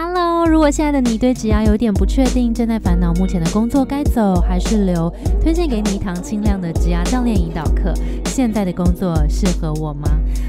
[0.00, 0.39] Halo.
[0.50, 5.08] 如果现在的你对职涯有点不确定，正在烦恼目前的工作该走还是留，
[5.40, 7.94] 推荐给你一堂清亮的职涯教练引导课。
[8.26, 10.08] 现在的工作适合我吗？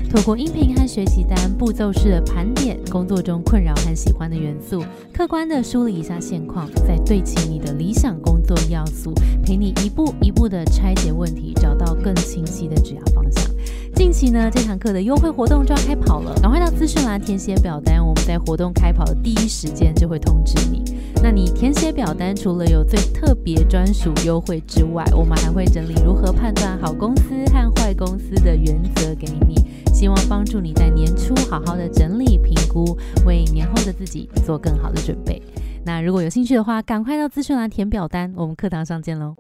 [0.10, 4.84] 透过音频和学习单步骤式的盘点工作中困扰和喜欢的元素，
[5.14, 9.14] 客观的梳理一下现况，再对齐你的理想工作要素，
[9.46, 13.46] 陪你一步一步的拆解问题，找到更清晰的职涯方向。
[13.94, 20.84] 近期呢，这堂课的优惠活动就要开跑了，赶快到资讯栏填写表单，我们在活动开跑的第一时间就会通知你。
[21.24, 29.56] 那你填写表单，除了有最特别专属优惠之外，我们还会整理如何判断好公司和坏公司的原则给你，
[29.94, 35.42] 希望帮助你在年初好好的整理评估，为年后的自己做更好的准备。
[35.86, 39.36] 那如果有兴趣的话，赶快到资讯栏填表单，我们课堂上见喽。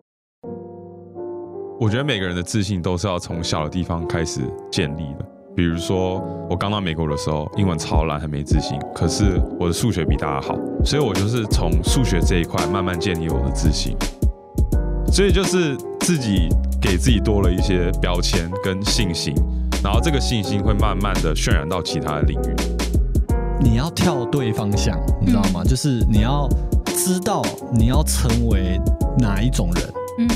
[1.79, 5.30] 我觉得每个人的自信都是要从小的地方开始建立的。
[5.53, 8.79] 比如说，我刚到美国的时候，英文超烂，很没自信。
[8.95, 10.55] 可是我的数学比大家好，
[10.85, 13.95] 所以我就是从数学这一块慢慢建立我的自信。
[15.11, 16.47] 所以就是自己
[16.81, 19.35] 给自己多了一些标签跟信心，
[19.83, 22.55] 然后这个信心会慢慢的渲染到其他的领域。
[23.59, 25.63] 你要跳对方向，你知道吗？
[25.65, 26.47] 就是你要
[26.85, 27.41] 知道
[27.73, 28.79] 你要成为
[29.19, 29.83] 哪一种人。
[30.19, 30.27] 嗯。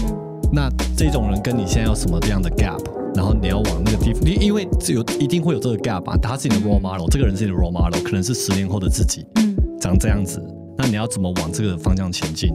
[0.51, 2.79] 那这种人跟你现在有什么样的 gap？
[3.15, 6.17] 然后你要往那个地方，因因为有一定会有这个 gap 吧？
[6.17, 10.43] 他是你的 role model，这个人是你的 role model，可能是十年后的自己，嗯，长这样子。
[10.77, 12.53] 那你要怎么往这个方向前进？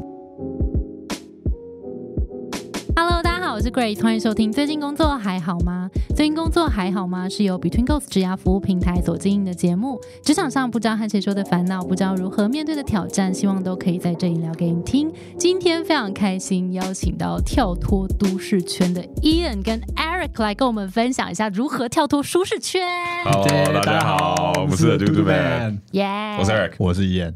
[3.52, 4.52] 我是 Grace，欢迎收听。
[4.52, 5.90] 最近工作还好吗？
[6.14, 7.28] 最近工作还好吗？
[7.28, 10.00] 是由 Between Goals 职涯服务平台所经营的节目。
[10.22, 15.12] 职场上不知道和谁说的烦恼，不知道如何面对的挑战，希望都可以在这里聊给你听。
[15.36, 22.86] 今天非常开心，邀请到跳脱都市圈的 Ian 跟 Eric 来跟我们分享一下如何跳脱舒适圈。
[23.24, 27.32] 好，大家好，我们是 Do Do Man，耶，我是 Eric，我是 Ian。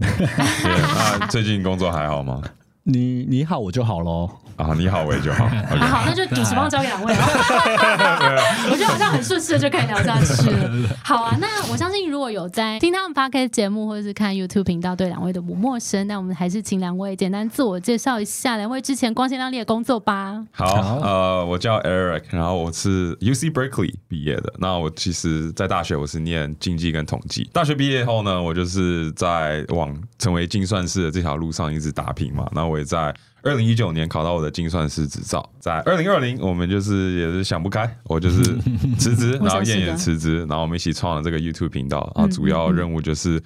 [0.62, 2.40] 那最近工作还好吗？
[2.84, 4.30] 你你好，我就好喽。
[4.56, 5.48] 啊，你好，我也就好。
[5.48, 7.20] 好，那就主持棒交给两位了。
[8.70, 10.70] 我觉得好像很顺势的就可以聊下去了。
[11.02, 16.06] 好啊，那我相信如果有在听他们 podcast 节目或者是看 YouTube 频道，对两位都不陌生。
[16.06, 20.40] 那我们还是请两位简单自我介绍一下，两位之前光鲜亮丽的工作吧。
[20.52, 24.52] 好，呃，我叫 Eric，然后我是 UC Berkeley 毕业的。
[24.58, 27.50] 那我其实，在大学我是念经济跟统计。
[27.52, 32.48] 大学毕业后呢，我就是在往成为精算师的这条路上一直打拼嘛。
[32.52, 33.14] 那我也在。
[33.44, 38.42] 二零一九年考到我的精算师执照，在二零二零，我们就是也是想不开，我就是
[38.98, 43.40] 辞职，然后燕也辞职，然后我们一起创了这个 YouTube 频道，然后主要任务就是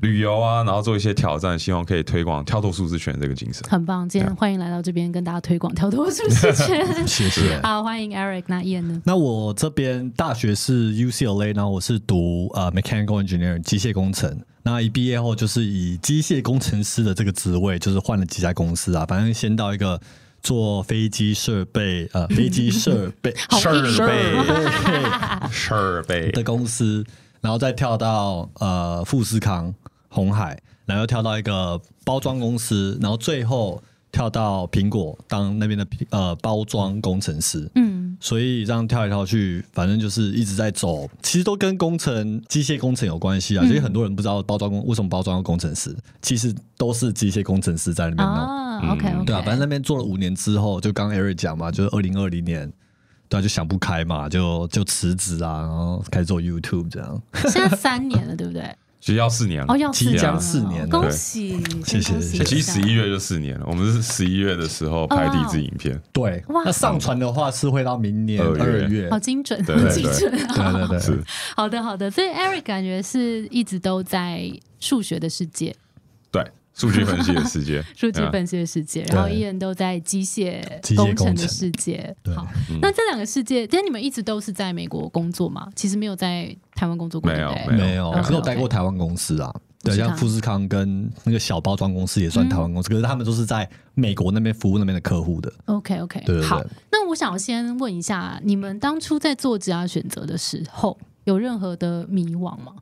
[0.00, 3.62] 旅游啊，然后做一些挑战，希望可以推广跳脱舒适圈这个精神。
[3.68, 7.60] 很棒，今天欢迎来到这边跟大家推广跳脱舒适圈， 谢谢。
[7.62, 9.00] 好，欢迎 Eric，那燕呢？
[9.04, 14.40] 那我这边大学是 UCLA，然后我是读呃 Mechanical Engineering 机械工程。
[14.62, 19.04] 那一毕业后，就是以机械工程师的这个职位，就是换了几家公司啊。
[19.06, 19.98] 反正先到一个
[20.42, 24.34] 做飞机设备，呃，飞机设备 设备
[25.50, 27.04] 设备的公司，
[27.40, 29.72] 然后再跳到呃富士康、
[30.08, 33.82] 红海，然后跳到一个包装公司，然后最后。
[34.10, 43.66] 跳到苹果当那边的呃包装工程师，嗯，所以这样跳来跳去，反正就是一直在走，其实都跟工程、机械工程有关系啊。
[43.66, 48.92] 所以很多人不知道包装工为什么包装要工程师，其实都是机械工程师在那边弄。
[48.94, 52.72] OK OK，对啊，反正那边做了五年之后，就刚 Eric 讲嘛，就是二零二零年，
[53.28, 57.22] 对啊，就想不开嘛，就就辞职啊，然后开始做 YouTube 这样。
[57.52, 58.74] 现在三年了，对不对？
[59.00, 62.18] 其实要四年了，哦，要即将四年，恭喜，谢谢。
[62.44, 66.42] 其实十一月就四年了，我们是十一月的时候拍第一支影片，对。
[66.48, 71.22] 那上传的话是会到明年二月，好精准，好精准，对 对对，是。
[71.56, 74.50] 好的好的，所以 Eric 感觉是一直都在
[74.80, 75.76] 数学的世界，对。
[76.78, 80.62] 数据分析的世界， 数据分析的世界，然后依然都在机械
[80.94, 82.14] 工程的世界。
[82.36, 82.46] 好，
[82.80, 85.68] 那这两个世界，但你们一直都是在美国工作嘛？
[85.74, 89.52] 其实没有在台湾工作过，没有，没有，只有待过台湾公司啊。
[89.82, 95.52] 对，像富士康跟那个小包装公司也算台湾公司，可是他们都是在美国那边服务那边的客户的。
[95.66, 96.60] OK，OK，对好。
[96.90, 102.74] 那我想先问一下，你们当初在做职业选择的时候，有任何的迷惘吗？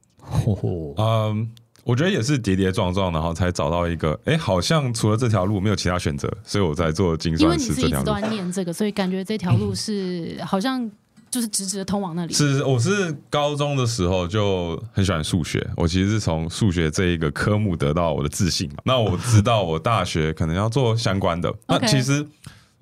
[0.96, 1.50] 嗯。
[1.86, 7.86] 我觉得也是跌跌撞撞，然后才找到一个，哎，好像除了这条路没有其他选择，所以我在做精算师这条路。
[7.86, 10.90] 因为你是一直都在念这个，所以感觉这条路是 好像
[11.30, 12.34] 就是直直的通往那里。
[12.34, 18.78] 是，我是高中的时候就很喜欢数学，我其实是从数学这一个科目得到我的自信嘛。
[18.84, 22.26] 那我知道我大学可能要做相关的，那其实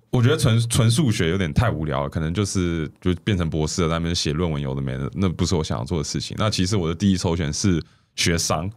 [0.08, 6.34] 我觉得纯纯数学有点太无聊了，可能就是就变成博士在那边写论文，有的没的，那不是我想要做的事情。
[6.40, 7.84] 那其实我的第一首选是
[8.16, 8.70] 学商。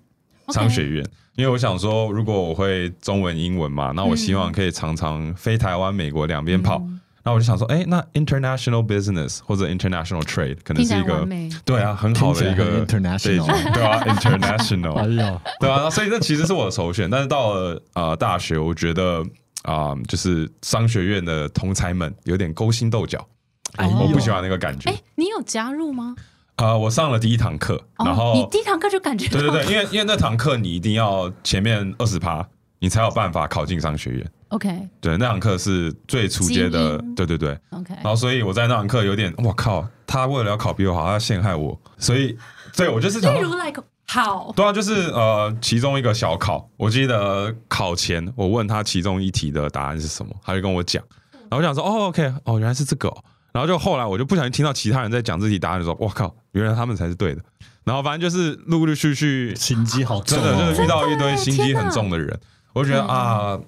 [0.53, 1.05] 商学院，
[1.35, 6.81] 因为我想说，如果我会中文、英文嘛，那我希望可以常常飞台湾、美国两边跑。
[7.23, 11.27] 那我就想说，哎，那 international business 或者 international trade 可能是一个
[11.65, 17.09] 对啊，很好的一个 international 对啊， international 对啊，所以这其实是我的首选。
[17.09, 19.21] 但是到了呃大学，我觉得
[19.63, 23.27] 啊、就是商学院的同才们有点勾心斗角，
[23.75, 26.15] 哎我不喜欢那个感觉哎。，你有加入吗？
[26.57, 32.45] 啊、我上了第一堂课，然哦，后你第一堂课就感觉对对对，因为因为那堂课你一定要前面二十趴，
[32.80, 34.31] 你才有办法考进商学院。
[34.50, 34.69] OK
[35.01, 37.57] 对，那堂课是最初阶的，对对对。
[37.71, 42.36] OK，然后所以我在那堂课有点，我靠，他为了要考比我好，他要陷害我，所以
[42.75, 53.24] 对我就是想例如 like 好，对啊，就是呃，其中一个小考，我记得考前我问他其中一题的答案是什么，他就跟我讲，然后我想说，哦，OK，哦，原来是这个、哦，
[53.57, 57.42] 然后就后来我就不小心听到其他人在讲这题答案的时候，我靠，原来他们才是对的，
[57.83, 60.83] 然后反正就是陆陆续续，心机好重真的就是哦。
[60.83, 62.39] 遇到一堆心机很重的人，
[62.74, 63.09] 我就觉得嗯。
[63.09, 63.59] 啊。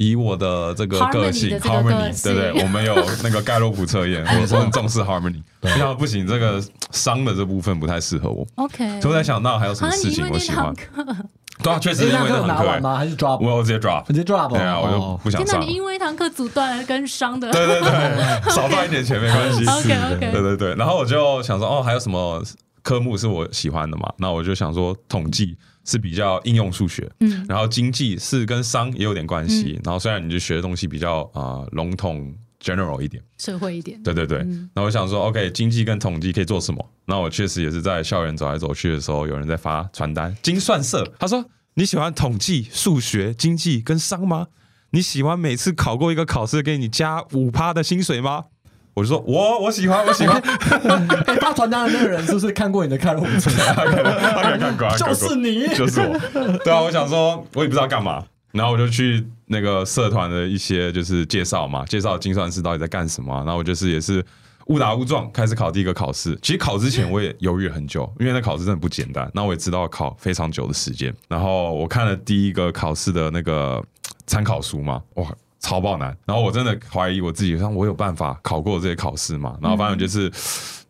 [0.00, 6.62] 以我的这个个性 Harmony 对对，我们有那个盖洛普测验， 我说很重视 harmony，我想不行，这个
[6.92, 10.72] 商的这部分不太适合我，OK，所以我在想，到还有什么啊，事情我喜欢
[11.62, 12.96] 对啊，确实因为那课有那堂课欸，拿完吗？
[12.96, 13.38] 还是 drop？
[13.44, 15.72] 我有直接 drop，直接 drop 哦对啊，我就不想上了你。
[15.74, 19.64] 因为一堂课阻断了跟商的，对对对， 少赚一点钱没关系。
[20.20, 22.42] 对对对，然后我就想说，哦，还有什么
[22.82, 24.12] 科目是我喜欢的嘛？
[24.18, 29.80] 那我就想说，统计是比较应用数学，嗯然后经济是跟商也有点关系。
[29.84, 32.32] 然后虽然你就学的东西比较啊、呃笼统
[32.62, 34.38] general 一点，社会一点，对对对。
[34.38, 36.84] 嗯那我想说，OK，经济跟统计可以做什么？
[37.06, 41.44] 那我确实也是在校园走来走去的时候，有人在发传单，精算社，他说
[41.74, 44.48] 你喜欢统计、数学、经济跟商吗？
[44.90, 48.46] 你喜欢每次考过一个考试给你加五趴的薪水吗？
[48.94, 50.40] 我就说我我喜欢我喜欢，
[51.26, 53.48] 哎，发传单的那个人是不是看过你的开路车？
[53.74, 56.18] 他可能看过就是你，就是我。
[56.64, 64.24] 对啊，我想说，我也不知道干嘛，然后我就去那个社团的一些就是介绍嘛，介绍精算师到底在干什么啊、然后我就是也是
[64.66, 66.38] 误打误撞开始考第一个考试。
[66.40, 69.30] 其实考之前我也犹豫了很久，因为那考试真的不简单。
[69.34, 71.14] 那我也知道考非常久的时间。
[71.28, 73.82] 然后我看了第一个考试的那个
[74.26, 75.26] 参考书嘛，哇。
[75.60, 79.58] 超爆难，然后我真的怀疑我自己，像我有办法考过这些考试嘛？
[79.60, 80.30] 然后反正就是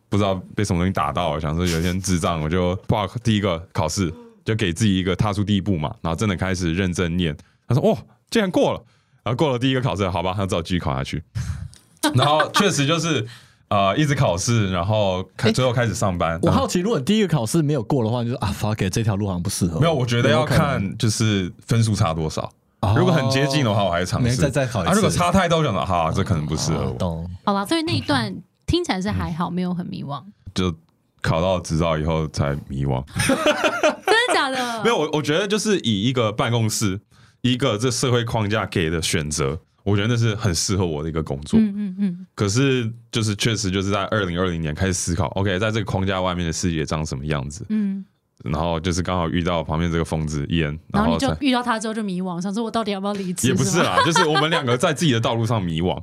[0.09, 4.13] 不知道被什么东西打到，想说有一天智障，我就报第一个考试，
[4.45, 7.35] 就给自己一个踏出第一步嘛，然后真的开始认真念。
[7.67, 7.97] 他说：“哇，
[8.29, 8.83] 竟然过了！”
[9.23, 11.23] 然后过了第一个考试，好吧，他只好继续考下去。
[12.15, 13.25] 然后确实就是
[13.67, 16.39] 呃，一直考试，然后开最后开始上班。
[16.41, 19.79] 我好奇，如果你第一个考试没有过的话，你就啊，fuck it，这条路好像不适合我。
[19.81, 22.41] 没有，我觉得要看就是分数差多少。
[22.81, 27.29] 哦如果很接近的话，我还是尝没试再再考一次啊，如果差太多，我想到哈，这可能不适合我，啊懂。
[27.43, 28.33] 好吧，所以那一段
[28.65, 30.23] 听起来是还好，没有很迷惘，
[30.55, 30.73] 就
[31.21, 33.03] 考到执照以后才迷惘。
[33.27, 34.57] 真的假的？
[34.81, 37.01] 没有，我我觉得就是以一个办公室，
[37.41, 41.59] 一个这社会框架给的选择，我觉得那是很适合我的一个工作。
[41.59, 48.03] 嗯嗯嗯，可是就是确实就是在二零二零年开始思考，OK，在这个框架外面的世界长什么样子，嗯，
[48.43, 53.47] 然后就是刚好遇到旁边这个疯子伊恩，然后你就遇到他之后就迷惘，想说我到底要不要离职？
[53.47, 56.01] 也不是啦， 就是我们两个在自己的道路上迷惘。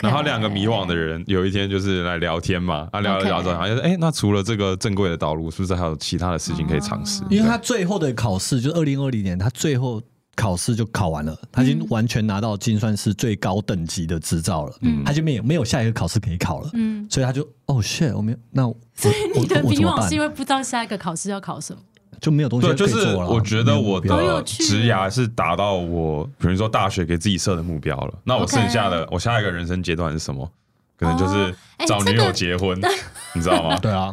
[0.00, 7.22] 然后两个迷惘的人有一天就是来聊天嘛，啊聊着聊着，好像是哎，那除了这个正规的道路，是不是还有其他的事情可以尝试？
[7.30, 10.02] 因为他最后的考试就是二零二零年，他最后
[10.40, 20.20] 考试就考完了，他已经完全拿到精算师最高等级的执照了，嗯他就没有没有下一个考试可以考了，嗯，所以他就哦 shit，我没有，那我 所以我你的迷惘是因？
[20.20, 21.82] 为不知道下一个考试要考什么。
[22.20, 23.28] 就没有东西，可以就是做了。
[23.30, 28.14] 我觉得我的职涯是达到我，比如说大学给自己设的目标了。
[28.24, 30.50] 那我剩下的，我下一个人生阶段是什么？
[30.96, 31.54] 可能就是
[31.86, 32.76] 找女友这个结婚，
[33.36, 33.76] 你知道吗？
[33.78, 34.12] 对啊，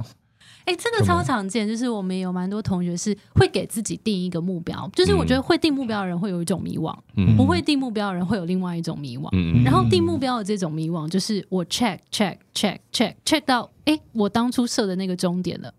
[0.66, 9.30] 哎、这个超常见，就是我们有蛮多同学是会给自己定一个目标，就是我觉得会定目标的人会有一种迷惘，嗯不会定目标的人会有另外一种迷惘。
[9.64, 15.72] 然后定目标的这种迷惘，就是我 check check check check check 到，哎，我当初设的那个终点了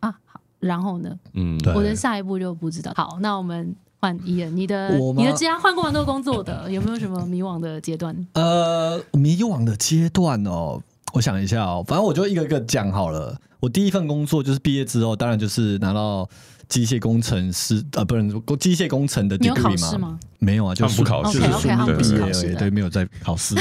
[0.00, 2.92] 啊，好，然后呢，嗯，我的下一步就不知道。
[2.94, 8.14] 好，那我们换伊人，你的你的职涯换过蛮多工作的，有没有什么迷惘的阶段？
[8.34, 10.82] 呃，迷惘的阶段哦，
[11.14, 13.40] 我想一下哦，反正我就一个一个讲好了。
[13.60, 16.28] 我第一份工作就是毕业之后，当然就是拿到
[16.68, 20.18] 机械工程师呃，不能说机械工程的你有考 degree 试吗？
[20.40, 23.54] 没有啊，就是不考试就是顺利毕业而已，考试的对，没有在考试。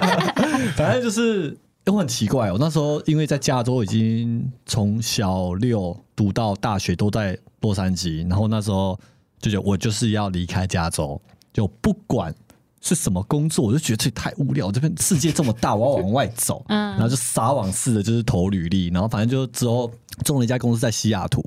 [0.74, 8.98] 反正就是我很奇怪，我那时候因为在加州已经从小六读到大学都在洛杉矶，然后那时候
[9.38, 11.20] 就觉得我就是要离开加州，
[11.52, 12.34] 就不管
[12.80, 16.90] 是什么工作，我就觉得这太无聊，这边世界这么大，我要往外走，嗯。
[16.92, 19.90] 然后就撒网似的，就是投履历，然后反正就之后
[20.24, 21.44] 中了一家公司在西雅图。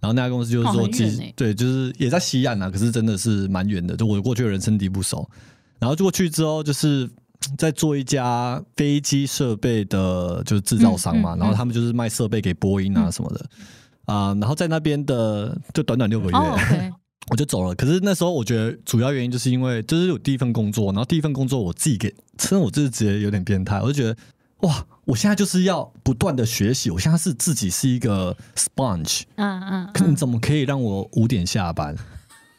[0.00, 1.34] 然后那家公司就是做哦很远机，欸。
[1.36, 5.28] 对，就是也在西岸啊，可是真的是蛮远的，就我过去的人生地不熟。
[5.80, 7.10] 然后过去之后，就是
[7.56, 13.44] 在做一家飞机设备的，就是制造商嘛，嗯嗯然后他们就是卖设备给波音啊什么的。
[14.06, 16.92] 啊、然后在那边的就短短六个月，
[17.30, 17.74] 我就走了。
[17.74, 24.16] 可是那时候我觉得主要原因就是因为这是有第一份工作，然后第一份工作我自己给，真的我就是直接有点变态，我就觉得
[24.60, 31.94] 哇，我现在就是要不断的学习，我现在是自己是一个 sponge，嗯嗯可你嗯，怎么可以让我五点下班，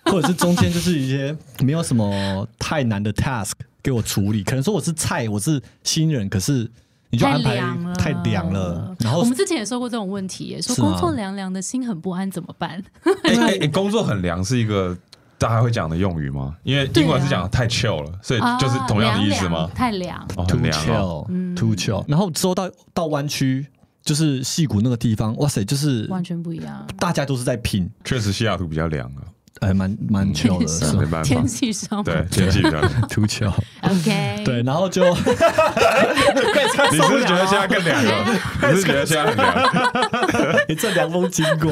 [0.05, 4.43] 或者是中间就是一些没有什么太难的 task 给我处理？
[4.43, 6.69] 可能说我是菜，我是新人，可是
[7.11, 12.83] 你就太安排凉了，太凉了，然后我们之前也说过这种问题耶，说工作凉凉的，心很不安，怎么办？
[13.23, 14.95] 哎哎哎，工作很凉是一个
[15.37, 16.55] 大家会讲的用语吗？
[16.63, 19.69] 因为英文是讲太 chill 了，所以就是同样的意思吗？
[19.73, 22.03] 太凉，哦，too chill，too chill。
[22.07, 23.65] 然后之后到到湾区，
[24.03, 26.85] 就是戏谷那个地方，哇塞，就是完全不一样。
[26.99, 29.23] 大家都是在拼，确实西雅图比较凉啊，
[29.59, 33.01] 哎，蛮蛮 chill 的，是是吧没办法天，气上对天气比较凉。
[33.09, 33.53] too chill。
[33.81, 38.25] ，OK，对，然后就 你是不是觉得现在更凉了？
[38.63, 40.59] 你是不是觉得现在很凉？
[40.69, 41.71] 一阵凉风经过。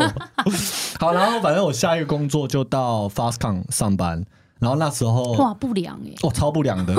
[0.99, 4.23] 好，然后反正我下一个工作就到 Fastcon 上班，
[4.59, 6.93] 然后那时候哇，不凉哎，哦超不凉的，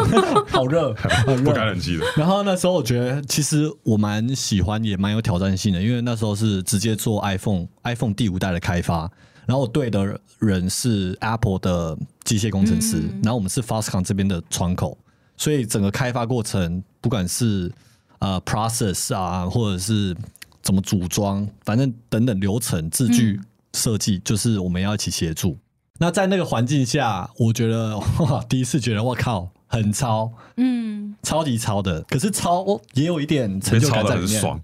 [0.48, 0.94] 好热，
[1.26, 1.66] 好不开热。
[1.66, 9.10] 冷气的，然后那时候我觉得其实我蛮喜欢，也蛮有挑战性的，因为那时候是直接做 iPhone iPhone 第五代的开发，
[9.48, 14.98] 然后我对的人是 Apple 的机械工程师，嗯然后我们是 Fastcon 这边的窗口，
[15.38, 17.72] 所以整个开发过程，不管是
[18.18, 20.14] 呃 process 啊，或者是
[20.60, 23.40] 怎么组装，反正等等流程、字句
[23.72, 25.56] 设计，就是我们要一起协助。
[25.98, 32.02] 那在那个环境下，我觉得 哇，第一次觉得我靠，很超，嗯，超级超的。
[32.02, 34.60] 可是超哦也有一点成就感在里面，爽。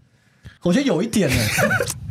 [0.64, 1.36] 我觉得有一点呢。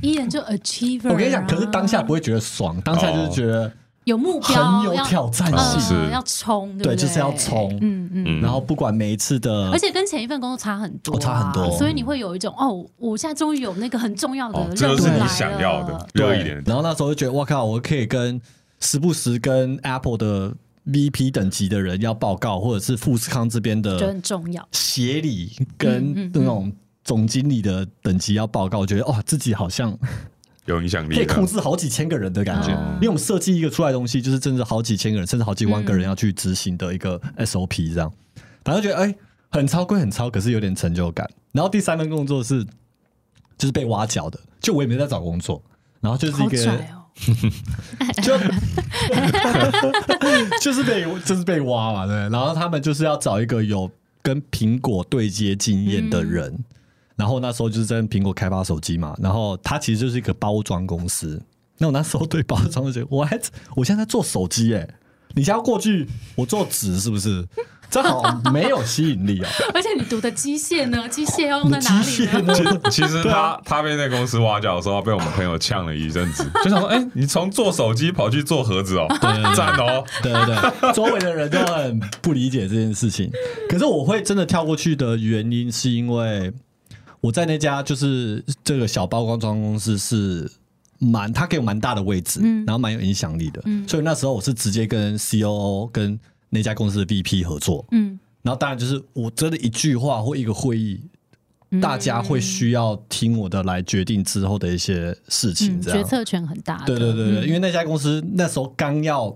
[0.02, 3.72] 一人就 achiever，我跟你讲，可是当下啊不会觉得爽，当下就是觉得，
[4.04, 5.80] 有目标，很有要挑战性。
[5.80, 5.94] 是。
[5.94, 6.96] 嗯要冲，对不对？
[6.96, 7.72] 就是要冲。
[7.82, 8.24] 嗯嗯。
[8.28, 8.42] 嗯。
[8.42, 11.78] 然后不管每一次的而，且跟前一份工作差很多、啊，哦差很多。
[11.78, 16.62] 所以你会有一种哦，我现在终于有那个很重要的哦，这就是你想要的，热一点。
[16.66, 18.40] 然后那时候就觉得，我靠，我可以跟
[18.82, 20.54] 时不时跟 Apple 的
[20.88, 24.68] VP 等级的人要报告，或者是富士康这边就的很重要。
[24.74, 26.32] 协理嗯跟嗯。
[26.34, 26.72] 那种
[27.04, 29.98] 总经理的等级要报告，我觉得哇，自己好像
[30.66, 32.74] 有影响力，可以控制好几千个人的感觉。
[32.74, 38.12] 哦因为我们设计一个出来的东西，就是真的好几千个人，甚至好几万个人要去执行的一个 SOP 这样。
[38.64, 39.14] 反正觉得哎、
[39.50, 41.30] 很超归很超，可是有点成就感。
[41.52, 42.64] 然后第三份工作是
[43.58, 45.62] 就是被挖角的，就我也没在找工作，
[46.00, 46.80] 然后就是一个！
[48.24, 48.36] 就
[50.60, 52.16] 就是被就是被挖嘛，对。
[52.16, 53.92] 然后他们就是要找一个有
[54.24, 56.64] 跟苹果对接经验的人，
[57.16, 61.42] 然后那时候就是在苹果开发手机嘛，然后它其实就是一个包装公司。
[61.78, 63.44] 那我那时候对包装就觉得， what？
[63.76, 64.88] 我现在在做手机哎、
[65.34, 67.46] 你现在要过去我做纸是不是？
[67.90, 69.48] 这好没有吸引力哦。
[69.72, 71.08] 而且你读的机械呢？
[71.10, 72.52] 机械要用在哪里械呢？
[72.72, 72.90] 呢？
[72.90, 79.06] 其实 他他被那个公司挖角的时候，被我们朋友呛了一阵子，就想说，哎、你从做手机跑去做盒子哦，
[79.56, 80.46] 赞哦，对对
[80.82, 83.30] 对，周围的人都很不理解这件事情。
[83.70, 86.52] 可是我会真的跳过去的原因，是因为
[87.24, 90.52] 我在那家就是这个小包装装公司是
[91.00, 92.66] 蛮，他给我蛮大的位置，嗯。
[92.66, 93.88] 然后蛮有影响力的，嗯。
[93.88, 101.00] 所以那时候我是直接跟 COO 跟那家公司的 VP 合作，嗯，然后当然就是我真的一句话或一个会议。
[101.72, 101.80] 嗯。
[101.80, 105.98] 大家会需要听我的来决定之后的一些事情，嗯这样。
[105.98, 106.84] 决策权很大。
[106.86, 107.48] 对对对对，嗯。
[107.48, 109.34] 因为那家公司那时候刚要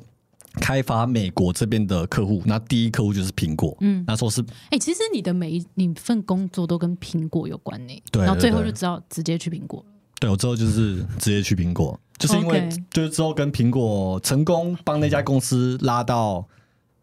[0.59, 4.03] 开发美国这边的客户，那第一客户就是苹果，嗯。
[4.07, 9.79] 那时候是哎、其实你的每一你份工作都跟苹果有关呢，对然后最后就知道直接去苹果。
[9.79, 9.85] 了。
[10.19, 16.43] 对我之后就是直接去苹果，就是因为就是之后跟苹果成功帮那家公司拉到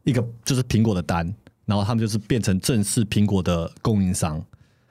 [0.02, 1.32] 一个就是苹果的单，
[1.64, 4.34] 然后他们就是变成正式苹果的供应商，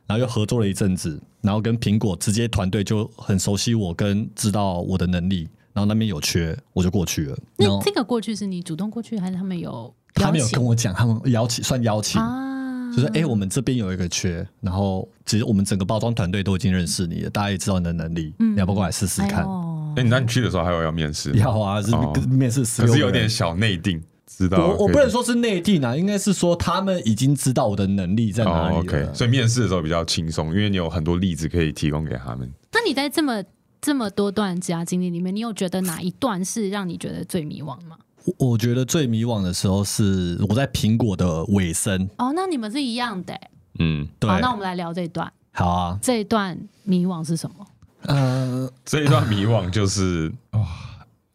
[0.07, 12.21] 然后又合作了一阵子，然后跟苹果直接团队就很熟悉我，跟知道我的能力，然后那边有缺我就过去了，然后那这个过去是你主动过去，还是他们有他们有请跟我讲，他们邀请算邀请。
[12.21, 12.51] 啊？
[12.95, 19.43] 就是哎、诶我们这边有一个缺，然后其实我们整个包装团队都已经认识你了，大家也知道你的能力，嗯你要不要过来试试哎看？
[19.43, 21.37] 呦哎、那你去的时候还有要面试吗？
[21.39, 28.79] 要啊，是哦面试十可是六个人有点小内定，知道我我不能说是内定啊，应该是说他们已经知道我的能力在哪里哦了。
[28.81, 32.47] ，OK，所以面试的时候比较轻松，因为你有很多例子可以提供给他们。
[32.71, 33.43] 那你在这么
[33.83, 37.97] 这么多段职涯经历里面，你有觉得哪一段是让你觉得最迷惘吗？
[38.23, 43.51] 我我觉得最迷惘的时候是我在苹果的尾声，哦，那你们是一样的欸。
[43.79, 45.29] 嗯，对，好，那我们来聊这一段。
[45.51, 47.67] 好啊，这一段迷惘是什么？
[48.03, 50.65] 呃，这一段迷惘就是哇，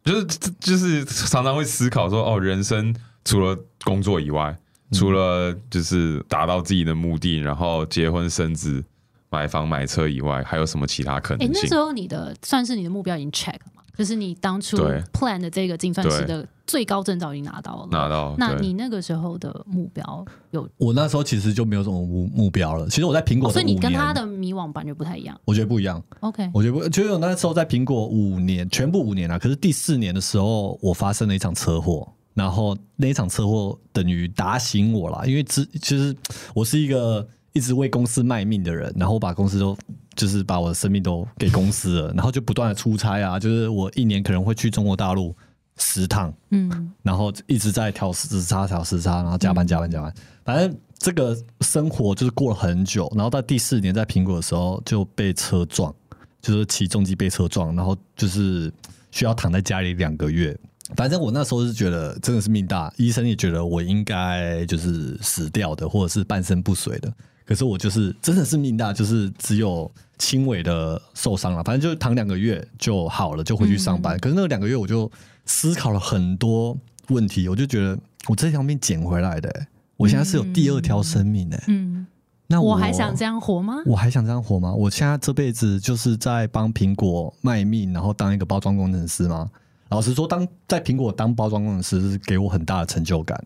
[0.03, 0.25] 就是
[0.59, 4.57] 就是常常会思考说，哦，人生除了工作以外，
[4.91, 8.83] 除了就是达到自己的目的，然后结婚生子、
[9.29, 11.75] 买房买车以外，还有什么其他可哎、能性那时？
[11.75, 13.83] 候你的算是你的目标已经 check 了嘛？
[13.95, 14.77] 就是你当初
[15.11, 17.87] plan 的这个精算师的最高证照已经拿到了。
[17.91, 22.87] 拿到那你那个时候的目标有，我那时候其实就没有什么目目标了。
[22.87, 25.37] 其实我在苹果哦所以你跟他的迷惘版就不太一样。
[25.43, 26.01] 我觉得不一样。
[26.21, 29.37] OK，我觉得不，就是我那时候在苹果五年，全部五年啊。
[29.37, 36.15] 可是第四年的时候，我发生了一场车祸，然后那一场车祸等于打醒我了，因为之其实
[36.55, 39.77] 我是一个一直为公司卖命的人，然后把公司都
[40.15, 45.35] 就是把我的生命都给公司了，然后就不断的出差啊，就是我一年可能会去中国大陆
[45.77, 50.13] 十趟，嗯然后一直在调时差、调时差，然后加班、加班、加班。
[50.43, 55.93] 反正这个生活就是过了很久，然后到第四年在苹果的时候就被车撞，
[56.41, 58.71] 就是骑重机被车撞，然后就是
[59.11, 60.57] 需要躺在家里两个月。
[60.95, 67.13] 反正我那时候是觉得真的是命大，医生也觉得我应该就是死掉的，或者是半身不遂的。
[67.49, 74.15] 可是我就是真的是命大，就是只有轻微的受伤了，反正就躺两个月就好了，就回去上班。
[74.19, 75.11] 可是那两个月我就
[75.47, 76.77] 思考了很多
[77.07, 82.07] 问题，我就觉得我这条命捡回来的、欸我现在是有第二条生命哎、嗯，
[82.47, 83.81] 那我还想这样活吗？
[83.85, 84.71] 我还想这样活吗？
[84.71, 89.49] 我现在这辈子就是在帮苹果卖命，然后当一个包装工程师吗？
[89.89, 93.43] 老实说，当在苹果当包装工程师是给我很大的成就感，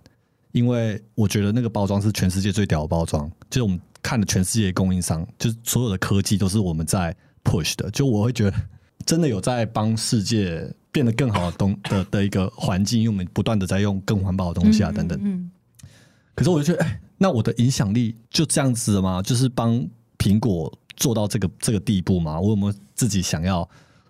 [0.53, 8.57] 因为我觉得那个包装是全世界最屌的包装，就是我们看的全世界供应商，就是所有的科技都是我们在 push 的，就我会觉得
[9.05, 15.19] 真的有在帮世界变得更好的东的的一个环境，因为我们不断的在用更环保的东西啊等等。
[15.21, 15.51] 嗯，
[16.35, 19.21] 可是我就觉得，哎，那我的影响力就这样子了吗？
[19.21, 19.85] 就是帮
[20.19, 22.39] 苹果做到这个这个地步吗？
[22.39, 23.67] 我有没有自己想要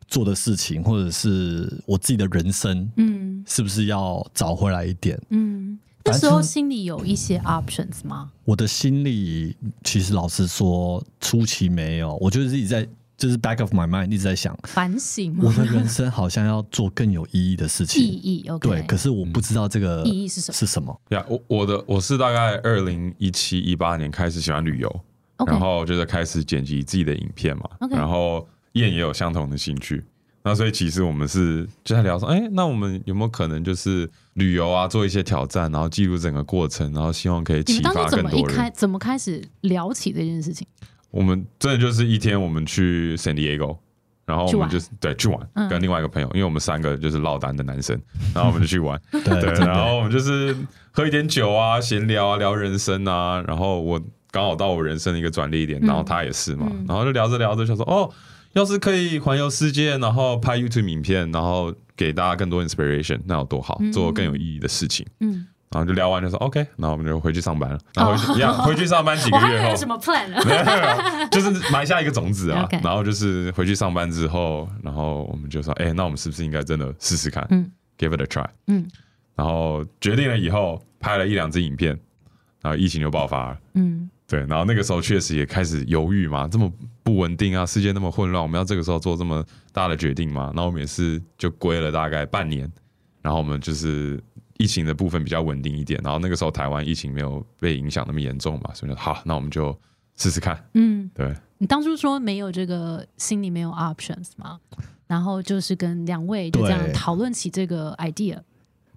[0.09, 5.19] 做的事情，或者是我自己的人生，嗯是不是要找回来一点？
[5.29, 8.31] 嗯，那时候心里有一些 options 吗？
[8.43, 15.33] 我的心里其实老实说，初期没有，我就是一直在就是 back of my mind 一直在想，反省？
[15.41, 18.19] 我的人生好像要做更有意义的事情意情。
[18.21, 21.01] 义 OK，对，可是我不知道这个意义是什么是什么。
[21.09, 25.01] 呀，我我的我是大概二零一七一八年开始喜欢旅游
[25.47, 30.03] 然后就是开始剪辑自己的影片嘛然后燕也有相同的兴趣，
[30.43, 38.69] 那所以其实我们是就在聊说，哎、那我们有没有可能就是旅游啊，做一些挑战，然后记录整个过程，然后希望可以你启发更多人么一开。
[38.71, 40.67] 怎么开始聊起这件事情？
[41.11, 43.77] 我们真的就是一天，我们去 San Diego，
[44.25, 47.97] 然后就是对去玩，嗯跟另外一个朋友，因为我们三个就是落单的男生，
[48.33, 50.53] 然后我们就去玩，对对，然后我们就是
[50.91, 54.01] 喝一点酒啊，闲聊啊，聊人生啊，然后我
[54.31, 58.09] 刚好到我人生的一个转捩点，然后他也是嘛，嗯然后就聊着聊着就说，哦，
[58.53, 65.05] 要是可以环游世界，然后拍 YouTube 影片，然后给大家更多 inspiration，那有多好，做更有意义的事情。
[65.19, 69.87] 嗯，然后就聊完就说 OK，然后我们就回去上班了，然后回去一样回去上班几个月后 什。
[69.87, 70.29] 么 plan？
[71.29, 72.67] 就是埋下一个种子啊。
[72.83, 77.45] 然后就是回去上班之后，然后我们就说，哎、那我们是不是应该真的试试看？
[77.49, 78.47] 嗯，give it a try。
[78.67, 78.87] 嗯
[79.35, 81.97] 然后决定了以后，拍了一两支影片，
[82.61, 83.57] 然后疫情就爆发了。
[83.73, 86.71] 嗯对，然后那个时候确实也开始犹豫嘛，这么
[87.03, 90.51] 不稳定啊，世界那么混乱，我们要这个时候做这么大的决定吗？
[90.55, 92.67] 然后我们也是就归了大概半年，
[93.21, 94.19] 然后我们就是
[94.57, 99.77] 疫情的部分比较稳定一点，然后那个时候台湾疫情没有被影响那么严重嘛，所以就好，那我们就
[100.15, 100.57] 试试看。
[100.73, 104.59] 嗯，对，你当初说没有这个心里没有 options 吗？
[105.05, 108.39] 然后就是跟两位就这样对讨论起这个 idea。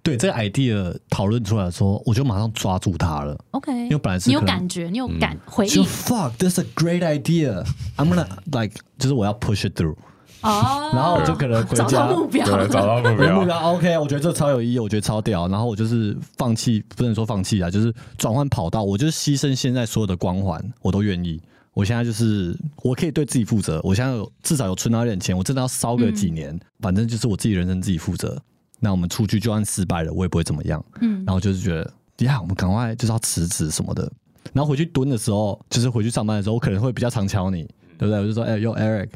[0.07, 3.37] 对这个 idea 讨论出来的时候，我就马上抓住它了。
[3.51, 7.61] OK，因为本来是你有感觉，你有感回就应 fuck, that's a great idea.
[7.97, 9.97] I'm gonna like，就是我要 push it through，、
[10.43, 13.11] 哦，然后我就可能回找到目标，对，找到目标。
[13.17, 15.45] 我的目标 OK，我觉得这超有意义，我觉得超屌。
[15.49, 21.41] 然后我就是放弃，不能说放弃啊，就是转换跑道，我就是牺牲现在所有的光环，我都愿意。
[21.73, 28.41] 我现在就是我可以对自己负责，我现在有至少有存到一点钱，我真的要烧个几年，反正就是我自己人生自己负责。
[28.79, 30.83] 那我们出去就算失败了，我也不会怎么样。
[31.01, 31.71] 嗯然后就是觉
[32.17, 34.11] 得，呀，我们赶快就是要辞职什么的。
[34.53, 37.63] 然后回去蹲的时候，就是回去上班的时候，我可能会比较常敲你，
[37.97, 38.19] 对不对？
[38.19, 39.09] 我就说，哎、呦 Eric。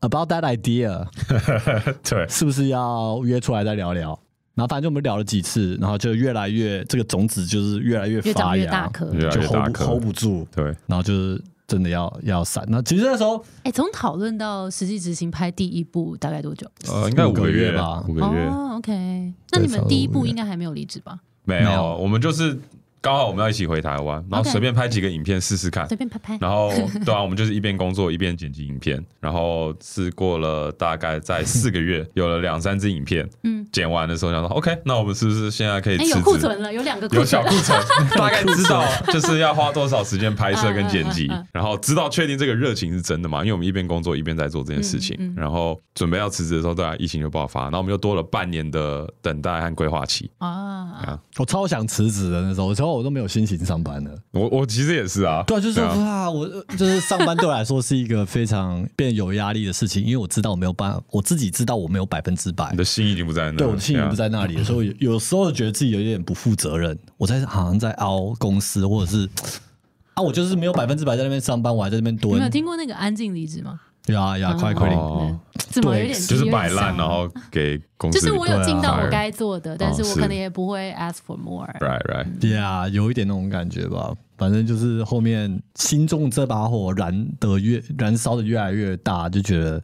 [0.00, 1.04] About that idea，
[2.08, 4.10] 对，是不是要约出来再聊聊？
[4.54, 8.88] 然后反正就我们聊了几次，然后就越来越这个种子就是越来越发芽，越大
[9.30, 12.64] 就 hold hold 不住，对，然后就是真的要要散。
[12.68, 16.66] 那其实那时候哎，从讨论到实际执行拍第一部大概多久？
[16.88, 18.48] 呃，应该五个月月吧五个月。
[18.48, 21.20] 哦，OK，那你们第一部应该还没有离职吧？
[21.44, 22.58] 没有我们就是
[23.00, 25.86] 刚好我们要一起回台湾，然后随便拍几个影片试试看。
[25.88, 26.36] 随便拍拍。
[26.40, 26.72] 然后，
[27.04, 36.18] 对啊，我们就是一边工作一边剪辑影片，然后是过了大概在四个月， 有了两三支影片，嗯，剪完的时候想说，OK，那我们是不是现在可以哎，辞职？
[36.18, 37.50] 有库存了，有两个库存有小库。
[37.58, 37.78] 存，
[38.16, 43.40] 大概知道就是要花多少时间拍摄跟剪辑然后知道确定这个热情是真的嘛？
[43.40, 50.48] 因为我们一边工作一边在做这件事情然后准备要辞职的时候，对啊疫情就爆发，然后我们又多了半年的等待和规划期啊，
[51.04, 51.18] 啊。
[51.36, 54.10] 我超想辞职的那时候，之后我都没有心情上班了。
[54.32, 56.46] 我我其实也是啊，对啊，就是说啊啊，我
[56.76, 64.18] 就是上班对我来说是一个非常变有压力的事情，因为我知道我没有办法，我自己知道我没有百分之百你，的心已经不在那，对我的心已经不。
[64.18, 66.98] 在那里了，所以有有时候觉得自己有点不负责任。
[67.18, 69.28] 我在好像在熬公司，或者是
[70.14, 73.78] 啊，我就是没有百分之百在那边上班，我还在那边蹲你有，听过那个安静离职吗？
[74.12, 74.98] 呀呀，快快点！
[74.98, 81.66] 哦，怎么有点就是摆烂，然后给公司就是我有尽到对啊我该做的，但是我可能也不会 ask for more。
[81.80, 84.14] right right，呀有一点那种感觉吧。
[84.36, 89.82] 反正就是后面心中这把火燃的越燃烧的越来越大，就觉得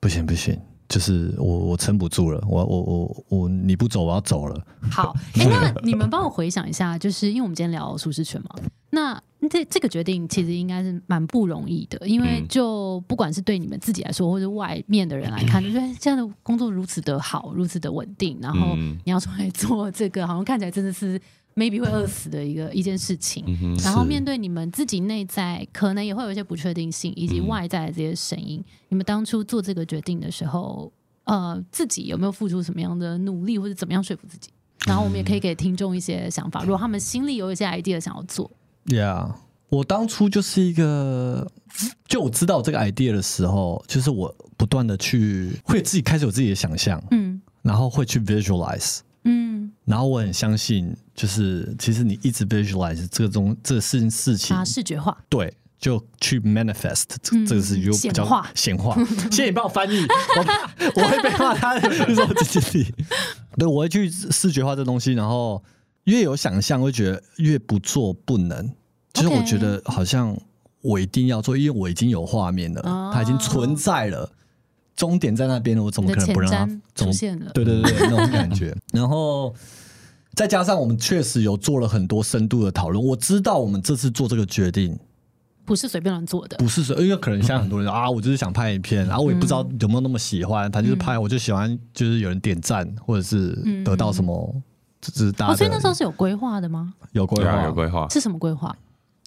[0.00, 0.54] 不行不行，
[0.94, 4.64] 就是我我撑不住了，我我我我你不走我要走了。
[4.92, 8.50] 好， 哎、那你们帮我回想一下，就是因为我们今天聊舒适圈嘛，
[8.90, 21.20] 那这这个决定其实应该是蛮不容易的，因为嗯就不管是对你们自己来说，或者外面的人来看，就觉得这样的工作如此的好，如此的稳定，然后嗯你要出来做这个，好像看起来真的是
[21.54, 23.44] maybe 会饿死的一个一件事情。
[23.46, 27.46] 嗯，然后面对你们自己内在可能也会有一些不确定性，以及嗯。
[27.46, 30.90] 外在的这些声音，你们当初做这个决定的时候，
[31.24, 34.50] 呃，自己有没有付出什么样的努力，或者怎么样说服自己？
[34.86, 38.50] 然后我们也可以给听众一些想法，如果他们心里有一些 idea 想要做
[38.86, 39.34] ，Yeah，
[39.68, 41.50] 我当初就是一个，
[42.06, 47.40] 就我知道这个 idea 的时候，就是我不断的去会自己开始有自己的想象，嗯。
[47.62, 58.96] 然后会去 visualize，嗯，然后我很相信，就是其实你一直 visualize 这个东这事情事情视觉化，对，就去 manifest，这嗯这个是就比较显化。
[59.30, 62.92] 谢谢你帮我翻译，我我会被骂他的，就是我自己。
[63.56, 65.62] 对，我会去视觉化这东西，然后
[66.04, 68.68] 越有想象，会觉得越不做不能。
[69.12, 70.36] 就是我觉得好像
[70.80, 74.28] 我一定要做，因为我已经有画面了，哦它已经存在了，
[74.96, 78.76] 终点在那边了，我怎么可能不让它出现了，对对对，对那种感觉。
[78.92, 79.54] 然后
[80.34, 84.98] 再加上我们确实有做了很多深度的讨论，我知道我们这次做这个决定
[85.64, 86.56] 不是随便乱做的。
[86.58, 94.62] 不是说，因为可能现在很多人说啊，我就是想拍影片，然后我也不知道有没有那么喜欢，反正就是拍，我就喜欢就是有人点赞或者是得到什么，
[95.00, 96.92] 就是大哦，家所以那时候是有规划的吗？
[97.12, 98.76] 有规划有规划，是什么规划？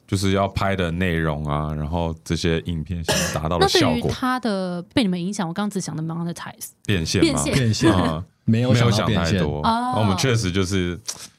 [0.07, 7.53] 就是要拍的内容啊，然后这些影片想达到的效果那对于他的被你们影响，我刚刚只想的 monetize，变现嘛，变现。
[7.53, 7.93] 变现。
[7.93, 9.61] 啊，没有没有想太多，哦。
[9.63, 10.97] 然后我们确实就是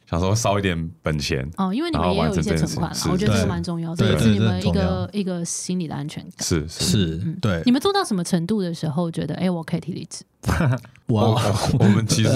[0.09, 6.47] 想说烧一点本钱，哦，因为你们也有一些存款啦，是我觉得这个蛮重要，这也是对对你们一个一个心理的安全感。
[6.47, 6.85] 是是。
[6.85, 10.25] 是对你们做到什么程度的时候，觉得哎，我可以提离职？
[11.09, 11.39] 我，
[11.79, 12.31] 我们其实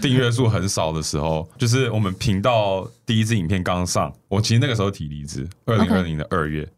[0.00, 6.68] 订阅数很少的时候，就是我们频道第一支影片刚上，我其实那个时候提离职，二零二零的二月，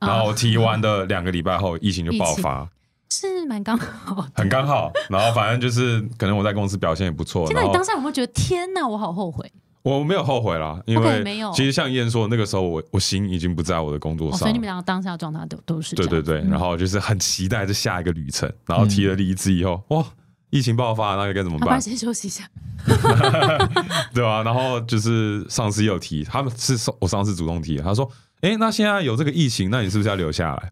[0.00, 2.68] 啊然后我提完的两个礼拜后，疫情就爆发，
[3.10, 4.26] 是蛮刚好。
[4.34, 4.92] 很刚好。
[5.08, 9.50] 然后反正就是可能我在公司表现也不错，现在你当下有没有觉得天哪，我好后悔？
[9.92, 20.04] 我没有后悔啦，因为没有其实像燕说，那个时候我我心已经不在我的工作哦，上所以你们两个当下状态都都是对对对，然后就是很期待这下一个旅程，然后提了离职以后，哇，
[20.50, 21.80] 疫情爆发，那该怎么办要不然？
[21.80, 22.42] 先休息一下。
[24.12, 28.08] 对吧、然后就是上司也有提，他们是我上司主动提，他说
[28.42, 30.70] ：“哎，那现在有这个疫情，那你是不是要留下来？”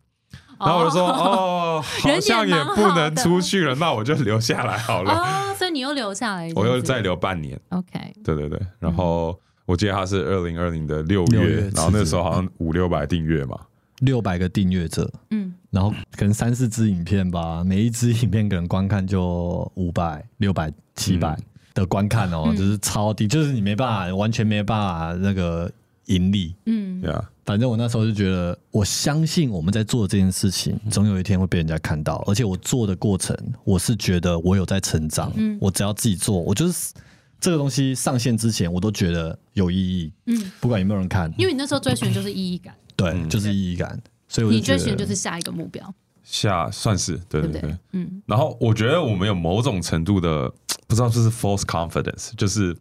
[0.58, 5.12] 然后我就说：“哦，好像也不能出去了，那我就留下来好了。
[5.12, 7.58] 哦，所以你又留下来我又再留半年。
[7.70, 13.58] OK，对对对，然后我记得他是二零二零的六六月月，然后那时候好像五六百订阅嘛，
[14.00, 21.36] 六百个订阅者，嗯，然后可能三四支影片吧，每一支影片可能观看就五百、六百、七百
[21.74, 22.56] 的观看哦，嗯。
[22.56, 25.70] 就是超低，就是你没办法，完全没办法那个
[26.06, 26.54] 盈利。
[26.66, 27.00] 嗯。
[27.00, 32.24] 对啊，反正我那时候就觉得，我相信我们在做这件事情，总有一天会被人家看到。
[32.26, 35.32] 而且我做的过程，我是觉得我有在成长。
[35.36, 36.92] 嗯我只要自己做，我就是
[37.38, 41.32] 这个东西上线之前，我都觉得有意义，嗯，不管有没有人看。
[41.36, 44.00] 因为你那时候追寻的就是意义感，对，嗯就是意义感。
[44.26, 47.76] 所以我你追寻的就是下一个目标，下算是对对对？
[47.92, 50.50] 嗯，然后我觉得我们有某种程度的
[50.86, 52.74] 不知道这是 false confidence，就是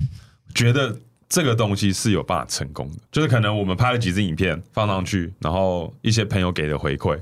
[0.55, 0.97] 觉得
[1.33, 7.19] 这个东西是有办法成功的，就是可能我们拍了几支影片放上去，然后一些朋友给的回馈，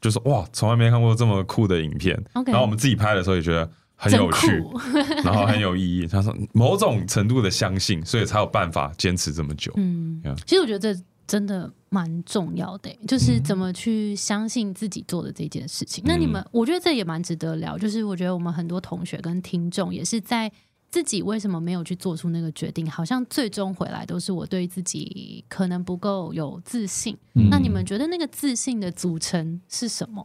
[0.00, 2.18] 就是哇，从来没看过这么酷的影片。
[2.46, 4.64] 然后我们自己拍的时候也觉得很有趣，
[5.22, 6.06] 然后很有意义。
[6.06, 9.70] 他说某种程度的相信，所以才有办法坚持这么久。
[9.76, 16.02] 嗯其实我觉得这真的蛮重要的欸，就是怎么去相信自己做的这件事情。
[16.06, 17.76] 那你们，我觉得这也蛮值得聊。
[17.76, 20.50] 就是我觉得我们很多同学跟听众也是在
[20.92, 27.16] 自己为什么没有去做出那个决定，好像最终回来都是我对自己可能不够有自信。
[27.34, 30.24] 嗯那你们觉得那个自信的组成是什么？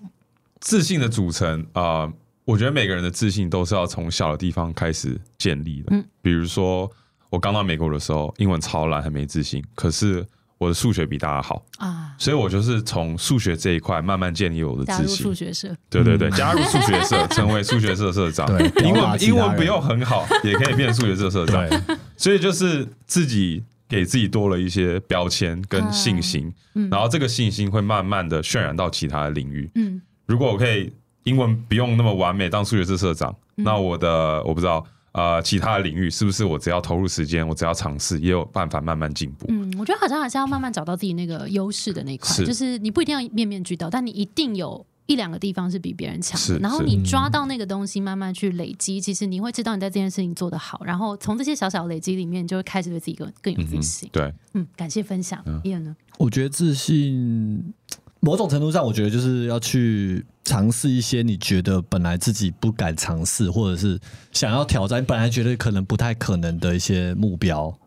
[0.59, 5.95] 自信的组成啊、呃我觉得每个人的自信都是要从小的地方开始建立的。
[5.95, 6.89] 嗯比如说
[7.29, 10.25] 我刚到美国的时候，英文超烂，很没自信，可是
[10.57, 15.35] 我的数学比大家好，啊，所以我就是从数学这一块慢慢建立我的自加入数信。
[15.35, 18.47] 学社，对对对，加入数学社， 成为数学社社长。
[18.47, 21.67] 对英英文不用很好，也可以变数学社社长。
[22.15, 26.89] 所以就是自己给自己多了一些标签跟信心，嗯。
[26.89, 29.69] 然后这个信心会慢慢的渲染到其他的领域。
[29.75, 30.01] 嗯。
[30.25, 30.91] 如果我可以
[31.23, 33.63] 英文不用那么完美当数学社社长，嗯。
[33.63, 39.45] 那我的我不知道呃其他的领域是不是我只要投入时间，我只要尝试，也有办法慢慢进步。
[39.49, 44.85] 嗯，我觉得好像还是要慢慢找到自己那个优势的那一块，是就是你不一定要面面俱到，但你一定有。
[45.07, 54.09] 一两个地方是比别人强然后你抓到那个东西，慢慢去累积，其实你会知道你在这件事情做得好，然后从这些小小累积里面，你就会开始对自己更更有自嗯信。
[54.11, 55.95] 对，嗯，感谢分享，伊恩呢？
[56.17, 57.73] 我觉得自信，
[58.19, 63.99] 某种程度上，我觉得就是要去尝试一些你觉得本来自己不敢尝试，或者是
[64.31, 67.77] 想要挑战，本来觉得可能不太可能的一些目标。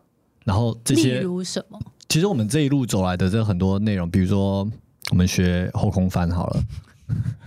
[0.43, 1.79] 然后这例些，如什么？
[2.07, 4.69] 其实我们这一路走来的这很多内容，比如说
[5.09, 6.63] 我们学后空翻好了，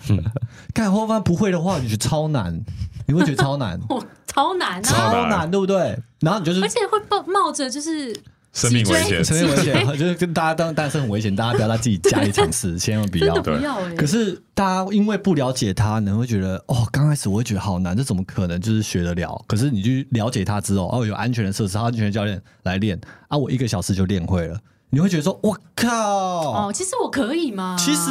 [0.74, 2.60] 看后空翻不会的话，你觉得超难，
[3.06, 5.12] 你会觉得超难， 哦，超难超啊！
[5.12, 5.96] 难难，对不对？
[6.20, 8.12] 然后你就是而且会冒冒着就是
[8.54, 13.58] 生命危险生命危险， 就是跟大家当但是很危险，大家不要在自己家里尝试，千万不要真的。
[13.58, 19.44] 不要哎、可是大家因为不了解他，你会觉得哦，刚开始我会觉得好难，这怎么可能就是学得了？
[19.48, 24.58] 可是你去了解他之后，哦，有安全的设施，安全的教练来练啊，我一个小时就练会了。
[24.90, 27.74] 你会觉得说，我靠，哦，其实我可以吗？
[27.76, 28.08] 其实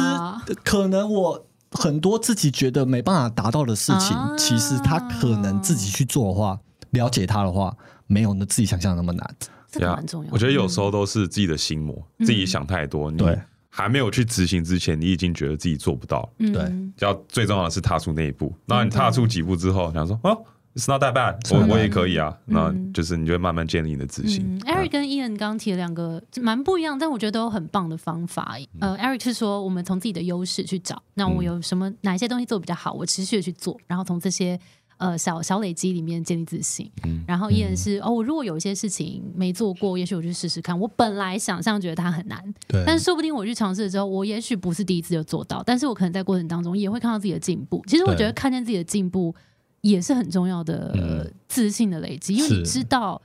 [0.62, 6.58] 可能我很多自己觉得没办法达到的事情，啊其实他可能自己去做的话，
[6.90, 7.74] 了解他的话，
[8.06, 9.34] 没有那自己想象的那么难。
[9.74, 10.32] 这个蛮重要的。
[10.32, 13.10] 我觉得有时候都是自己的心魔，嗯自己想太多。
[13.10, 16.32] 你对还没有去执行之前，你已经觉得自己做不到。
[16.38, 16.72] 嗯对
[17.06, 18.54] 要最重要的是踏出那一步。
[18.66, 20.44] 那你踏出几步之后，想说哦
[20.76, 22.36] ，It's not that bad，我我也可以啊。
[22.46, 24.60] 那就是你就会慢慢建立你的自信嗯。
[24.60, 28.56] ，Eric 跟 Ian 刚刚提了两个蛮不一样，但我觉得都很棒的方法。
[28.80, 34.58] 呃，Eric 是说我们从自己的优势去找，那我有什么哪一些东西做比较好，我持续的去做，然后从这些
[34.96, 36.90] 呃小小累积里面建立自信。
[37.26, 40.78] 然后 Ian 是哦，我如果有一些事情没做过，也许我去试试看。
[40.78, 47.82] 我本来想象觉得它很难，对但是说不定我去尝试了之后，我也许不是第一次就做到，但是我可能在过程当中也会看到自己的进步。
[47.86, 49.34] 其实我觉得看见自己的进步
[49.80, 53.20] 也是很重要的、呃自信的累积，因为你知道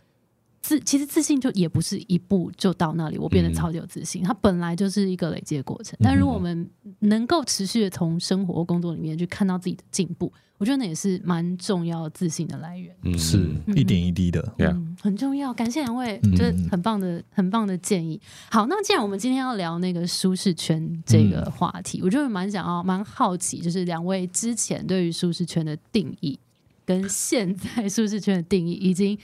[0.62, 5.97] 自其实自信就也不是一步就到那里，我变得超级有自信，它本来就是一个累积的过程。
[6.01, 12.95] 但如果我们能够持续的从生活或工作里面去看到自己的进步，我觉得那也是蛮重要自信的来源。
[13.04, 14.54] 嗯是一点一滴的。
[14.60, 15.52] 嗯，很重要。
[15.54, 18.19] 感谢两位，嗯就是很棒的、很棒的建议。
[18.52, 26.38] 好，那既然我们今天要聊那个舒适圈这个话题，我就蛮想要、蛮好奇，就是两位之前对于舒适圈的定义，
[26.86, 29.17] 跟现在舒适圈的定义已经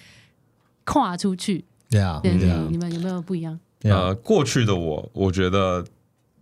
[0.86, 3.60] 跨出去，对啊，对对，对啊你们有没有不一样？
[3.82, 5.86] 呃，过去的我，我觉得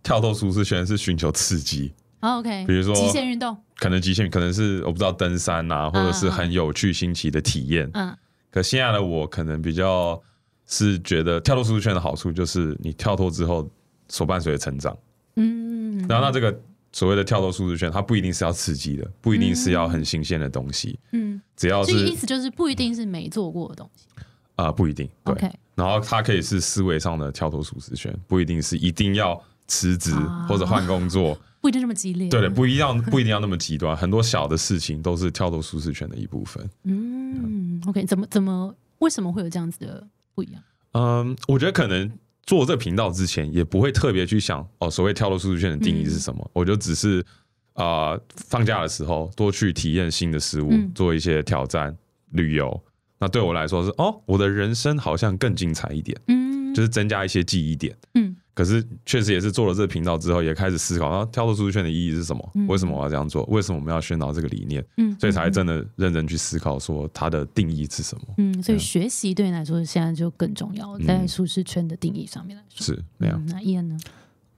[0.02, 1.92] 跳脱舒适圈是寻求刺激，
[2.24, 7.90] 好，OK，比如说极限运动，可能极限，可能是我不知道登山啊，或者是很有趣新奇的体验。
[7.92, 8.16] 嗯
[8.50, 10.22] 可现在的我可能比较
[10.64, 13.68] 是觉得跳脱舒适圈的好处就是你跳脱之后
[14.08, 14.96] 所伴随的成长。
[15.34, 16.56] 嗯，然后那这个
[16.92, 24.06] 所谓的跳脱舒适圈，它不一定是要刺激的，不一定是要很新鲜的东西，嗯，只要是这个意思就是不一定是没做过的东西。
[24.54, 25.34] 啊、不一定对。
[25.34, 31.36] OK，然后它可以是思维上的跳脱舒适圈，不一定是一定要辞职啊或者换工作。
[31.64, 32.28] 不一定这么激烈。
[32.28, 36.68] 对的，不一样， 不一定要那么极端，很多小的事情都是跳脱舒适圈的一部分。
[36.82, 40.62] 嗯，OK，怎么怎么为什么会有这样子的不一样？
[40.92, 42.10] 嗯，我觉得可能
[42.42, 46.50] 做这频道之前，也不会特别去想哦，所谓跳脱舒适圈的定义是什么。
[46.52, 47.24] 我就只是
[47.72, 51.96] 啊、呃放假的时候多去体验新的事物，嗯做一些挑战、
[52.32, 52.78] 旅游。
[53.18, 57.96] 那对我来说是哦，我的人生好像更精彩一点，嗯，就是增加一些记忆点。
[58.16, 62.50] 嗯可是确实也是做了这个频道之后，也开始思考，然后跳脱舒适圈的意义是什么？
[62.54, 63.44] 嗯为什么我要这样做？
[63.46, 64.84] 为什么我们要宣导这个理念？
[64.96, 68.22] 嗯，所以才真的认真去思考说它的定义是什么。
[68.38, 72.86] 嗯，所以学习对你来说现在就更重要，在舒适圈的定义上面来说。
[72.86, 73.42] 是那样。
[73.44, 73.98] 嗯，那伊恩呢？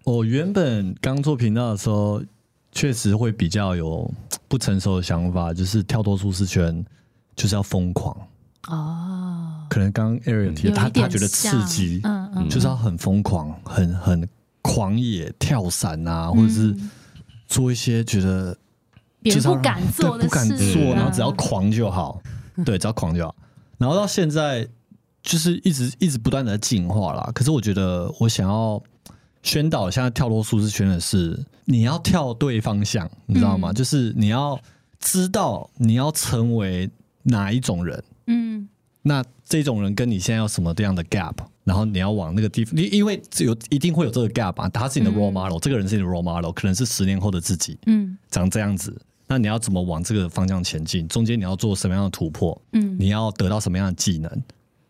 [0.05, 2.23] 我原本刚做频道的时候，
[2.73, 4.13] 确实会比较有
[4.47, 6.85] 不成熟的想法，就是跳脱舒适圈
[7.35, 8.17] 就是要疯狂。
[8.69, 12.01] 哦，可能刚刚 Ariel 提的，他他觉得刺像激，
[12.49, 14.29] 就是要很疯狂，很很
[14.63, 16.91] 狂野，跳伞啊，或者是嗯。
[17.49, 18.57] 做一些觉得
[19.23, 22.21] 别人就是不敢做的对不敢做，嗯然后只要狂就好，
[22.67, 23.33] 对，只要狂就好。
[23.79, 24.67] 然后到现在
[25.23, 27.31] 就是一直一直不断的在进化啦。
[27.33, 28.83] 可是我觉得我想要
[29.45, 33.71] 宣导现在跳脱舒适圈的是，你要跳对方向，你知道吗？
[33.71, 33.75] 嗯。
[33.75, 34.59] 就是你要
[34.99, 36.91] 知道你要成为
[37.23, 38.69] 哪一种人，嗯。
[39.03, 51.09] 那这种人跟你现在有什么这样的 gap，然后你要往那个地方，因因为有一定会有这个 gap 啊，他是你的 role model，、这个人是你的 role model，可能是十年后的自己嗯长这样子，那你要怎么往这个方向前进？
[51.09, 52.57] 中间你要做什么样的突破？
[52.73, 54.31] 嗯你要得到什么样的技能？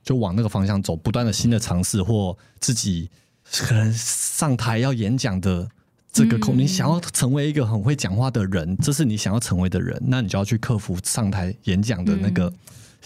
[0.05, 3.09] 就往那个方向走，不断的新的尝试或自己
[3.51, 5.67] 可能上台要演讲的
[6.13, 12.53] 这个空，嗯你想要成为一个很会讲话的人，这是你想要成为的人，那你就要去克服上台演讲的那个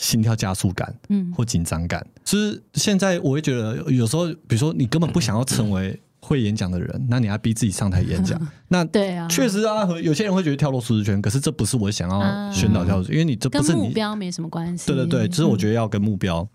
[0.01, 0.93] 心跳加速感。
[1.11, 2.05] 嗯或紧张感。
[2.25, 13.89] 就是现在我会觉得，有时候比如说你根本不想要成为会演讲的人，那你要逼自己上台演讲， 那对啊，确实啊，和有些人会觉得跳脱舒适圈，可是这不是我想要宣导跳脱，因为你这不是你。
[13.89, 14.87] 目标没什么关系。
[14.87, 16.47] 对对对，就是我觉得要跟目标、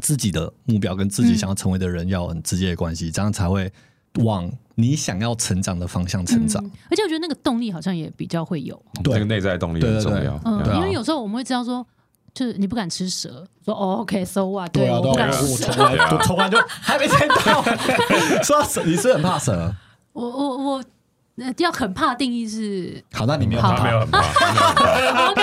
[0.00, 3.70] 自己的目标跟自己想要成为的人要很直接的关系，这样才会
[4.16, 6.64] 往你想要成长的方向成长。
[6.64, 10.40] 嗯而且我觉得那个动力好像也比较会有，对这个内在动力很重要。
[10.44, 11.86] 嗯，因为有时候我们会知道说。
[12.32, 14.70] 就是你不敢吃蛇，说哦，OK，so、what？
[14.72, 15.66] 对啊，我不敢对啊，吃蛇。
[15.66, 17.62] 我从来我从来就还没听到。
[18.42, 19.72] 说到蛇，你是很怕蛇？
[20.12, 20.84] 我我我
[21.38, 24.22] 呃要很怕定义是好，那你没有很怕 没有很怕，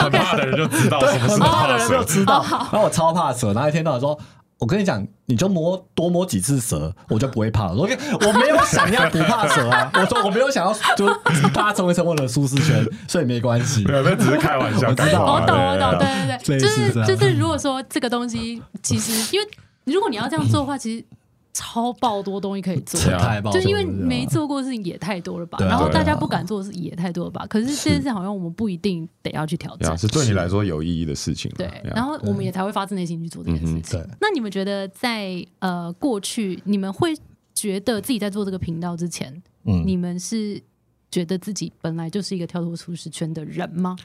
[0.02, 2.04] 很怕的人就知道什么是很怕的怕人就。
[2.04, 2.45] 知道。
[2.50, 4.17] 然后我超怕蛇，然后一天到晚说。
[4.59, 7.73] 我跟你讲，你就摸多摸几次蛇，我就不会怕了。
[7.75, 11.07] 我我没有想要不怕蛇啊，我说我没有想要就
[11.53, 13.83] 大家成为成为了舒适圈，所以没关系。
[13.85, 19.47] 没有，那只是开玩笑，我知道我懂，我懂，对对对，就是就是，如果说这个东西，其实因为
[19.83, 21.05] 如果你要这样做的话，其实
[21.57, 27.47] 超爆多东西可以做，太爆就是因为没做过的事情也太多了吧，然后大家不敢做的事也太多了吧。
[27.49, 31.57] 可是这件事好像我们不一定得要去挑战，，是对你来说有意义的事情啊。
[31.57, 34.07] 对，然后我们也才会发自内心去做这件事情。
[34.21, 37.15] 那你们觉得在呃过去，你们会
[37.55, 40.61] 觉得自己在做这个频道之前，嗯，你们是
[41.09, 43.95] 觉得自己本来就是一个跳脱舒适圈的人吗？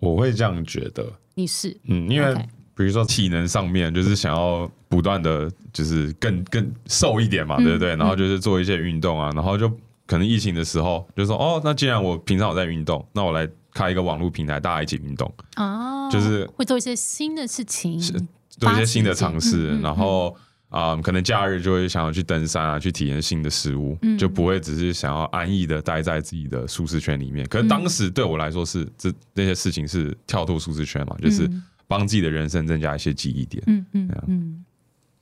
[0.00, 1.76] 我会这样觉得，你是。
[1.84, 2.48] 嗯，因为
[2.80, 7.90] 比如说体能上面，就是想要不断的就是更更瘦一点嘛，嗯对不对？
[7.94, 9.68] 然后就是做一些运动啊，然后就
[10.06, 18.00] 可能疫情的时候就说，哦，那既然我平常有在运动，那我来开一个网络平台，大家一起运动，啊，就是会做一些新的事情，
[18.48, 19.82] 做一些新的尝试，嗯嗯嗯。
[19.82, 20.34] 然后
[20.70, 24.16] 啊、可能假日就会想要去登山啊，去体验新的事物，嗯。
[24.16, 27.44] 就不会只是想要安逸的待在自己的舒适圈里面。
[27.48, 33.60] 可是当时对我来说是这那些事情是跳脱舒适圈嘛，就是嗯帮自己的人生增加一些记忆点。
[33.66, 34.64] 嗯嗯嗯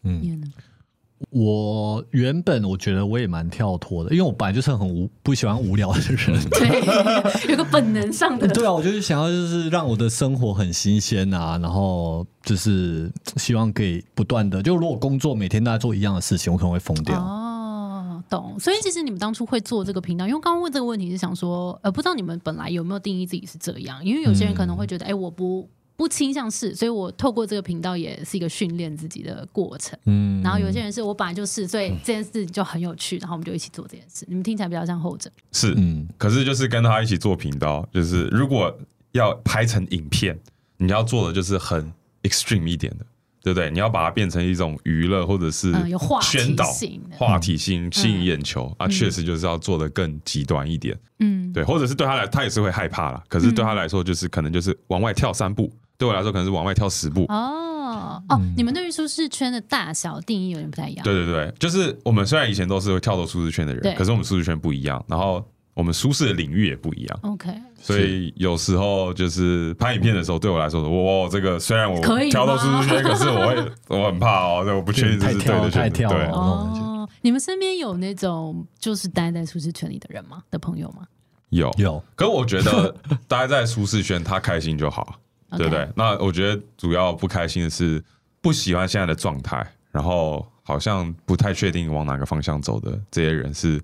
[0.03, 0.53] 嗯
[1.31, 6.41] 我原本我觉得我也蛮跳脱的，因为我本来就是很无不喜欢无聊的人。
[6.51, 17.19] 对， 有个本能上的，对啊，我就是想要就是让我的生活很新鲜啊，然后就是希望可以不断的，就如果工作每天都在做一样的事情，我可能会疯掉。
[17.19, 18.57] 哦，懂。
[18.61, 24.05] 所以其实你们当初会做这个频道，因为刚刚问这个问题是想说，呃，不知道你们本来有没有定义自己是这样？
[24.05, 25.69] 因为有些人可能会觉得，哎、我不
[25.99, 29.99] 不倾向是，所以我透过这个频道也是一个训练自己的过程。
[30.07, 34.25] 嗯，然后有些人是我本来就是，所以这件事就很有趣，然后我们就一起做这件事。
[34.29, 36.07] 你们听起来比较像后者，是，嗯。
[36.17, 38.73] 可是就是跟他一起做频道，就是如果
[39.11, 40.39] 要拍成影片，
[40.77, 43.05] 你要做的就是很 extreme 一点的，
[43.43, 43.69] 对不对？
[43.69, 48.73] 你要把它变成一种娱乐或者是嗯有话题宣导性话题性吸引眼球。
[48.79, 53.21] 啊，确实就是要做的更极端一点，嗯，对，或者是对他来，他也是会害怕啦。
[53.27, 57.27] 可是对他来说，就是可能就是往外跳三步，对我来说可能是往外跳十步。
[57.29, 61.03] 哦哦，你们对于舒适圈的大小定义有点不太一样。
[61.03, 65.43] 对对对，就是我们虽然以前都是会跳脱舒适圈的人，可是我们舒适圈不一样，然后
[65.75, 67.19] 我们舒适的领域也不一样。
[67.23, 76.09] OK，所以有时候就是拍影片的时候，对我来说，我我这个虽然我可以跳到舒适圈，可是我会 我很怕哦，对，我不确定这是对太跳了的选择。
[76.09, 80.43] 对哦，你们身边有那种就是待在舒适圈里的人吗？
[80.51, 81.07] 的朋友吗？
[81.49, 82.95] 有有可是我觉得
[83.27, 85.15] 待在舒适圈，他开心就好，
[85.57, 85.89] 对不对？
[85.97, 88.03] 那我觉得主要不开心的是
[88.41, 93.81] 不喜欢现在的状态，然后好像不太确定往哪个方向走的这些人是。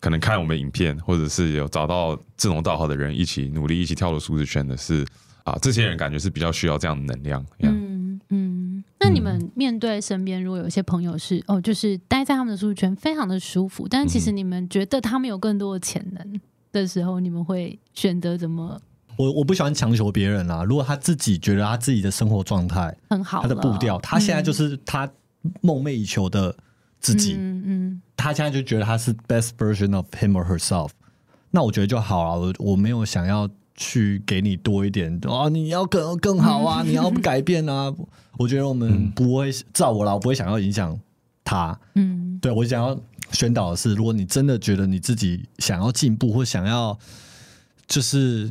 [0.00, 5.02] 可能看我们影片，或者是有找到志同道合的人一起努力，一起跳入舒适圈的是
[5.44, 7.46] 啊，这些人感觉是比较需要这样的能量。
[7.60, 8.84] 嗯嗯。
[9.00, 16.40] 那你们面对身边如果有一些朋友是哦，就是待在他们的舒适圈非常的舒服，但其实你们觉得他们有更多的潜能
[16.70, 18.78] 的时候，你们会选择怎么
[19.16, 20.64] 我我不喜欢强求别人啊。
[20.64, 25.10] 如果他自己觉得他自己的生活状态、很好，他的步调，他现在就是他
[25.60, 26.54] 梦寐以求的
[27.00, 30.90] 自己，嗯嗯他现在就觉得他是 best version of him or herself，
[31.50, 32.40] 那我觉得就好了。
[32.40, 37.92] 我我没有想要去给你多一点啊，你要更更好啊，你要改变啊。
[38.38, 40.98] 我觉得我们不会照我啦，我不会想要影响
[41.44, 41.78] 他。
[41.94, 42.98] 嗯对我想要
[43.30, 46.98] 宣导的是，如果你真的觉得你自己想要进步，或想要
[47.86, 48.50] 就是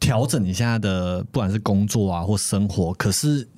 [0.00, 3.48] 调整你现在的不管是工作啊或生活，可是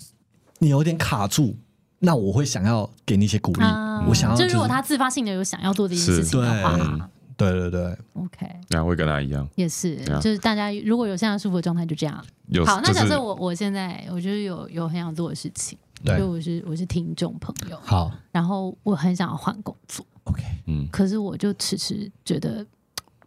[0.58, 1.56] 你有点卡住，
[1.98, 3.62] 那我会想要给你一些鼓励。
[3.62, 12.24] 啊我想要、就是如果他自发性的有想要做这件事情的对话对对对，，OK，然后会跟他一样，也是，对啊就是大家如果有现在舒服的状态，就这样。
[12.48, 16.18] 有好，那就是假设我我现在我就是有有很想做的事情，对。
[16.18, 18.10] 就我是我是听众朋友，好。
[18.30, 20.86] 然后我很想要换工作，，OK，嗯。
[20.90, 22.66] 可是我就迟迟觉得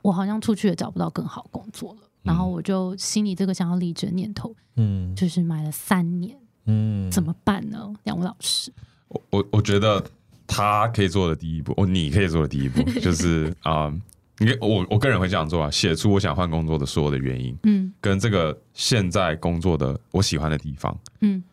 [0.01, 7.93] 我好像出去也找不到更好工作了，然后我就心里这个想要离职的念头，嗯就是买了三年，嗯，怎么办呢？
[8.03, 8.71] 两位老师，
[9.09, 10.03] 我我我觉得
[10.47, 13.93] 他可以做的第一步，哦，你可以做的第一步 就是啊，
[14.39, 21.43] 你、我我个人会这样做啊，写出我想换工作的所有的原因，嗯跟这个现在工作的我喜欢的地方，嗯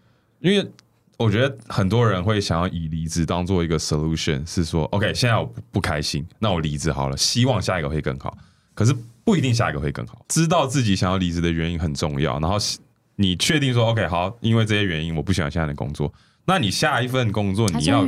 [0.41, 0.67] 因为
[1.19, 8.39] 我觉得很多人会想要以离职当做一个 solution，是说 OK，现在我不不开心，那我离职好了，希望下一个会更好。
[8.73, 12.39] 可是不一定下一个会更好，知道自己想要离职的原因很重要。
[12.41, 12.57] 然后
[13.17, 16.13] 你确定说 OK 好，因为这些原因我不喜欢现在的工作，
[16.45, 18.07] 那你下一份工作你要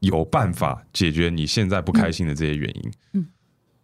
[0.00, 2.92] 有办法解决你现在不开心的这些原因。
[3.14, 3.26] 嗯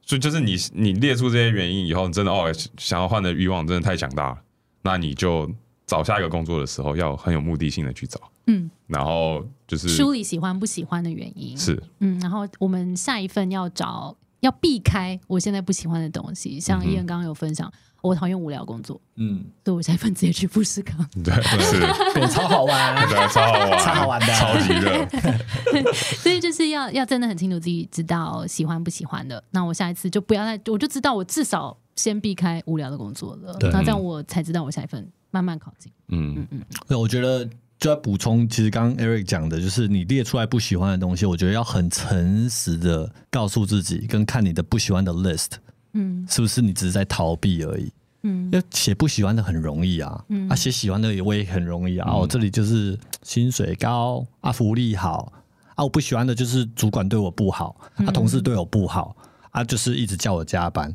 [0.02, 4.38] 所以就是你你列出这些原因以后，你真的哦想要换的欲望真的太强大了，
[4.80, 5.46] 那你就
[5.84, 11.78] 找下一个工作的时候要很有目的性的去找，嗯，然后就是梳理喜欢不喜欢的原因，是。
[11.98, 17.70] 嗯，然后我们下一份要找要避开我现在不喜欢的东西，像伊恩刚刚有分享，
[18.02, 21.04] 我讨厌无聊工作，嗯，所以我下一份直接去富士康。
[21.24, 21.80] 对 是，
[22.14, 33.70] 对，超好玩， 对，超好玩，超好玩的超级热，所以就是要要真的很清楚自己知道喜欢不喜欢的，那我下一次就不要再，我就知道我至少先避开无聊的工作了，对。
[33.72, 35.90] 那这样我才知道我下一份慢慢靠近。
[36.08, 36.46] 嗯。
[36.86, 37.48] 对，我觉得
[37.78, 45.52] 就要补充，其实刚刚 Eric 讲的，就是你列出来不喜欢的东西，我觉得要很诚实的告诉自己，跟看你的不喜欢的 list
[45.92, 47.92] 嗯是不是你只是在逃避而已。
[48.24, 52.08] 嗯要写不喜欢的很容易啊，嗯啊，写喜欢的也我也很容易啊。
[52.10, 55.32] 嗯哦，这里就是薪水高啊，福利好
[55.76, 59.16] 啊，我不喜欢的就是主管对我不好，啊，同事对我不好
[59.50, 60.92] 啊，就是一直叫我加班。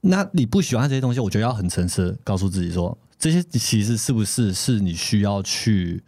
[0.00, 6.02] 那你不喜欢这些东西，我觉得要很诚实告诉自己说，这些其实是不是是你需要去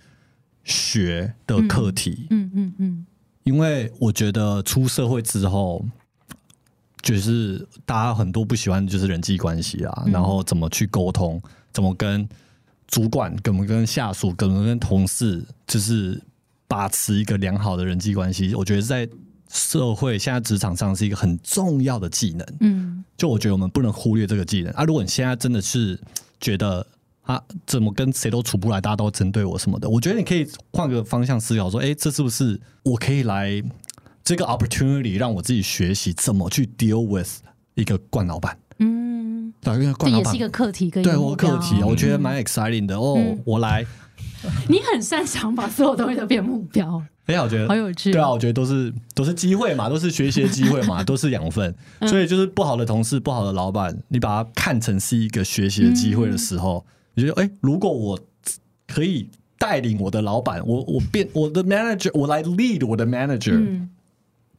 [0.65, 2.27] 学的课题？
[2.31, 3.07] 嗯嗯嗯
[3.45, 5.87] 因为我觉得出社会之后，
[7.03, 11.41] 就是大家很多不喜欢的就是人际关系啊，嗯然后怎么去沟通，
[11.73, 12.29] 怎么跟
[12.89, 16.21] 主管、怎么跟下属、怎么跟同事，就是
[16.67, 18.57] 把持一个良好的人际关系。
[18.57, 19.09] 我觉得在
[19.49, 22.45] 社会现在职场上是一个很重要的技能。
[22.59, 24.83] 嗯就我觉得我们不能忽略这个技能啊！
[24.83, 25.97] 如果你现在真的是
[26.41, 26.85] 觉得
[27.25, 33.63] 啊，怎么跟谁都处不来，大家都针对我什么的，我觉得你可以换个方向思考，说，哎，这是不是我可以来
[34.23, 37.41] 这个 opportunity 让我自己学习怎么去 deal with
[37.75, 38.57] 一个惯老板？
[38.79, 43.15] 嗯，对，因为这惯老板也是一个课题跟对我课题啊，我觉得蛮 exciting 的哦。
[43.17, 43.87] 嗯我来，
[44.69, 48.13] 你很擅长把所有东西都变目标，哎呀，我觉得好有趣。
[48.13, 51.75] 对啊，我觉得都是都是机会嘛，都是学习的机会嘛， 都是养分。
[52.01, 56.85] 嗯所以就是不好的同事、不好的老板，你把它看成是一个学习的机会的时候，
[57.15, 58.19] 你觉得哎，如果我
[58.87, 63.89] 可以带领我的老板，我我变我的 manager，我来 lead 我的 manager，、嗯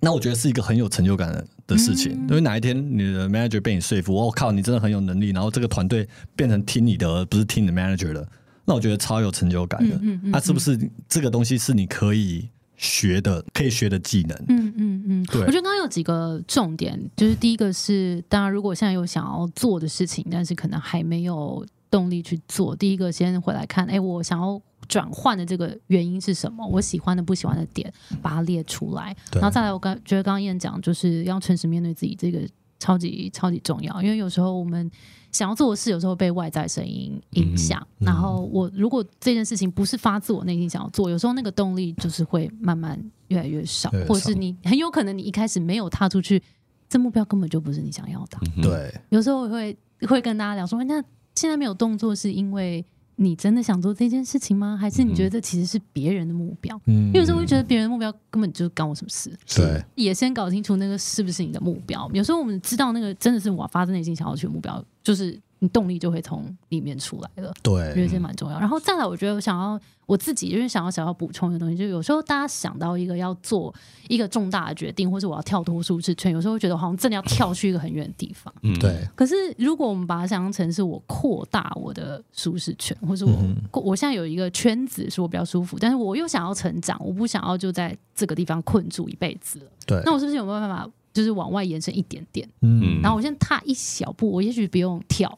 [0.01, 2.11] 那我觉得是一个很有成就感的的事情。
[2.11, 8.27] 因为哪一天你的 manager 被你说服，我、靠，你真的很有能力，然后这个团队变成听你的，而不是听你的 manager 的，
[8.65, 9.95] 那我觉得超有成就感的。
[9.95, 10.77] 嗯嗯嗯那、是不是
[11.09, 12.47] 这个东西是你可以
[12.77, 14.37] 学的、可以学的技能？
[14.49, 21.65] 嗯嗯嗯，对我觉得刚刚有几个重点，就是第一个是，当然如果现在有想要做的事情，但是可能还没有
[21.95, 26.67] 动力去做，第一个先回来看，哎，我想要转换的这个原因是什么？
[26.67, 27.91] 我喜欢的、不喜欢的点，
[28.21, 32.39] 把它列出来，然后再来，我刚觉得刚刚燕讲，就是要诚实面对自己，这个
[32.79, 34.91] 超级超级重要，因为有时候我们。
[35.31, 37.85] 想要做的事，有时候被外在声音影响。
[37.99, 46.41] 嗯然后我如果这件事情不是发自我内心想要做，有时候那个动力就是会慢慢越来越少，越来越或者是你很有可能你一开始没有踏出去，
[46.87, 48.37] 这目标根本就不是你想要的。
[48.55, 49.77] 嗯对，有时候我会
[50.07, 51.03] 会跟大家聊说，那
[51.35, 52.83] 现在没有动作是因为
[53.17, 54.77] 你真的想做这件事情吗？
[54.79, 56.79] 还是你觉得这其实是别人的目标？
[56.85, 59.31] 嗯有时候会觉得别人的目标根本就干我什么事。
[59.55, 62.09] 对，也先搞清楚那个是不是你的目标。
[62.13, 67.53] 有时候我们知道那个真的是我发自内心想要去的目标，就是你动力就会从里面出来了。
[67.65, 68.59] 我觉得，这蛮重要。
[68.59, 73.73] 然后再来，我觉得我想要我自己，因为想要想要补充一个东西，就有时候大家想到一个要做
[74.07, 78.53] 一个重大的决定，或者我要跳脱舒适圈，有时候会觉得好像真的要跳去一个很远的地方。
[78.61, 89.65] 嗯，对，可是如果我们把它想象成是我扩大我的舒适圈，或者我、嗯我现在有一个圈子是我比较舒服，但是我又想要成长，我不想要就在这个地方困住一辈子了。
[89.85, 92.47] 对，那我是不是有没有办法，就是往外延伸一点点？
[92.61, 95.37] 嗯然后我先踏一小步，我也许不用跳，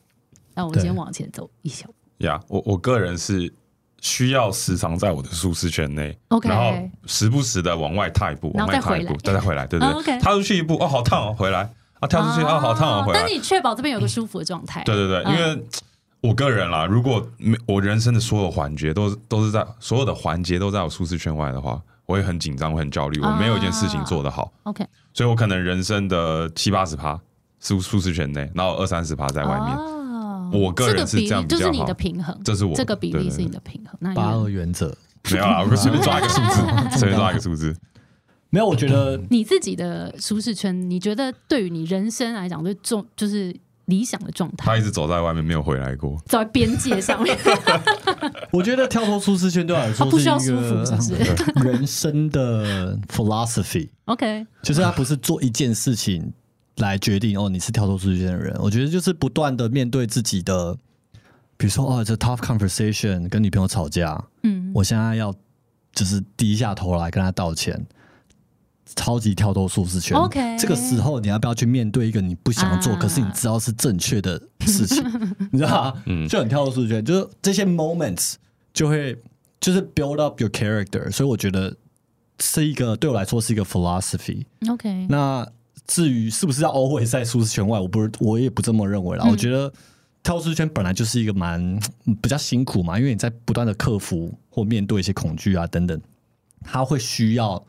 [0.58, 0.84] 那我对。
[0.84, 1.94] 先往前走一小步。
[2.26, 3.54] 呀我我个人是
[4.02, 10.20] 需要时常在我的舒适圈内 OK 然后时不时的往外踏一步，往外踏一步，再再回来，对对哦对，，OK。
[10.20, 11.70] 踏出去一步，哦，好烫哦，回来。
[12.00, 13.20] 啊，跳出去，哦，好烫哦，回来。
[13.22, 14.84] 但，你确保这边有个舒服的状态。
[14.84, 15.34] 对对对，嗯。
[15.34, 15.64] 因为
[16.22, 27.20] 我个人啦，如果没我人生的所有环节都都是在所有的环节都在我舒适圈外的话，我也很紧张，我很焦虑，我没有一件事情做得好，OK，所以我可能人生的七八十趴
[27.60, 29.76] 舒舒适圈内，然后二三十趴在外面，
[30.52, 33.96] 哦我个人是这样比较好这个比例就是你的平衡，这是我这个比例是你的平衡。
[34.00, 34.96] 那八二原则。
[35.30, 36.62] 没有啦，我随便抓一个数字，
[36.98, 37.76] 随便抓一个数字，
[38.50, 43.54] 没有，我觉得你自己的舒适圈，你觉得对于你人生来讲最重就是
[43.88, 47.38] 理想的状态，他一直走在外面没有回来过，走在边界上面，
[48.54, 51.52] 我觉得跳脱舒适圈对我来他说是一不需要舒服，是是？
[51.62, 56.32] 人生的 philosophy，？OK， 就是他不是做一件事情
[56.78, 58.56] 来决定哦你是跳脱舒适圈的人。
[58.60, 60.76] 我觉得就是不断的面对自己的，
[61.58, 65.34] 比如说哦这 tough conversation 跟女朋友吵架，嗯，我现在要
[65.94, 67.86] 就是低下头来跟她道歉，
[68.96, 70.16] 超级跳脱舒适圈。
[70.18, 73.00] OK 这个时候你要不要去面对一个你不想做，啊。
[73.00, 75.04] 可是你知道是正确的事情，
[75.52, 76.04] 你知道吗？
[76.06, 76.28] 嗯。
[76.28, 78.36] 就很跳脱舒适圈，就是这些 moments
[78.74, 79.20] 就会
[79.60, 81.76] 就是 build up your character，所以我觉得
[82.40, 84.46] 是一个对我来说是一个 philosophy。
[84.70, 85.48] OK，那
[85.88, 89.26] 至于是不是要 always 在舒适圈外，我不是我也不这么认为啦。
[89.26, 89.72] 嗯我觉得
[90.22, 91.62] 跳舒适圈本来就是一个蛮
[92.06, 96.00] 嗯 比较辛苦嘛，因为你在不断的克服或面对一些恐惧啊等等，
[96.62, 97.64] 它会需要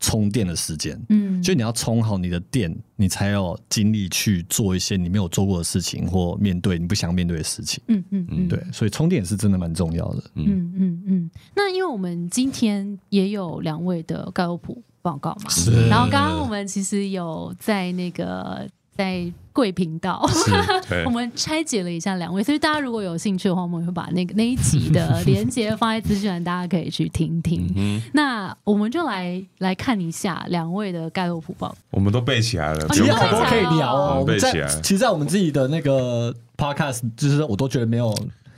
[0.00, 1.00] 充电的时间。
[1.10, 7.80] 嗯，就你要充好你的电，你才有精力去做一些你没有做过的事情，或面对你不想面对的事情。
[7.86, 10.24] 嗯嗯嗯，对，所以充电是真的蛮重要的。
[10.34, 11.30] 嗯嗯嗯。
[11.54, 20.26] 那因为我们今天也有两位的盖洛普报告嘛，是然后刚刚我们其实有在那个在贵频道。
[21.04, 27.70] 我，们拆解了一下两位，所以大家如果有兴趣的话，我们会把那个那一集的连接放在资讯栏，大家可以去听听。
[27.76, 31.74] 嗯，那我们就来来看一下两位的盖洛普报。
[31.90, 34.14] 我们都背起来了，其实用看了好多可以聊哦。
[34.14, 38.14] 我我们在背起来其实，在我们自己的那个 podcast，就是我都觉得没有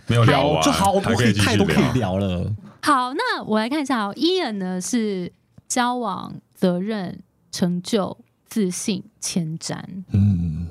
[0.07, 2.19] 没有聊完，就好多还可以太多可以聊。
[2.19, 2.53] 聊了。
[2.83, 4.13] 好，那我来看一下哦。
[4.15, 5.33] Ian 呢是
[5.75, 7.21] 交往、责任、
[7.51, 8.17] 成就、
[8.47, 9.75] 自信、前瞻。
[10.13, 10.69] 嗯，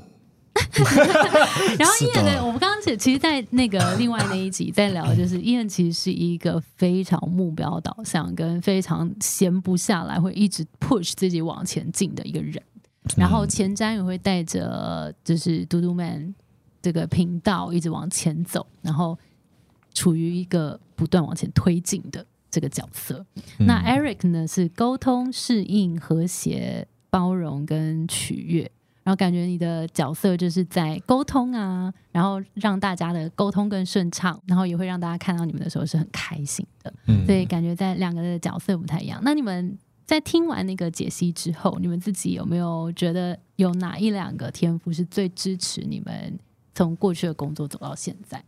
[1.78, 12.64] 然后是 Ian 的呢，我们刚刚其其实，在那个另外那一集在聊，就是 Ian 其实是一个非常目标导向，跟非常闲不下来，会一直 push 自己往前进的一个人。
[13.18, 16.34] 然后前瞻也会带着就是嘟嘟 man
[16.82, 19.20] 这个频道一直往前走，然后
[19.94, 23.26] 处于一个不断往前推进的这个角色。
[23.58, 28.72] 那 Eric 呢是沟通、适应、和谐、包容跟取悦。
[29.04, 36.94] 然后感觉你的角色就是在沟通啊，然后让大家的沟通更顺畅，然后也会让大家看到你们的时候是很开心的。
[37.08, 39.20] 嗯所以感觉在两个的角色不太一样。
[39.24, 46.40] 那你们在听完那个解析之后，你们自己有没有觉得有哪一两个天赋是最支持你们
[46.74, 48.46] 从过去的工作走到现在的？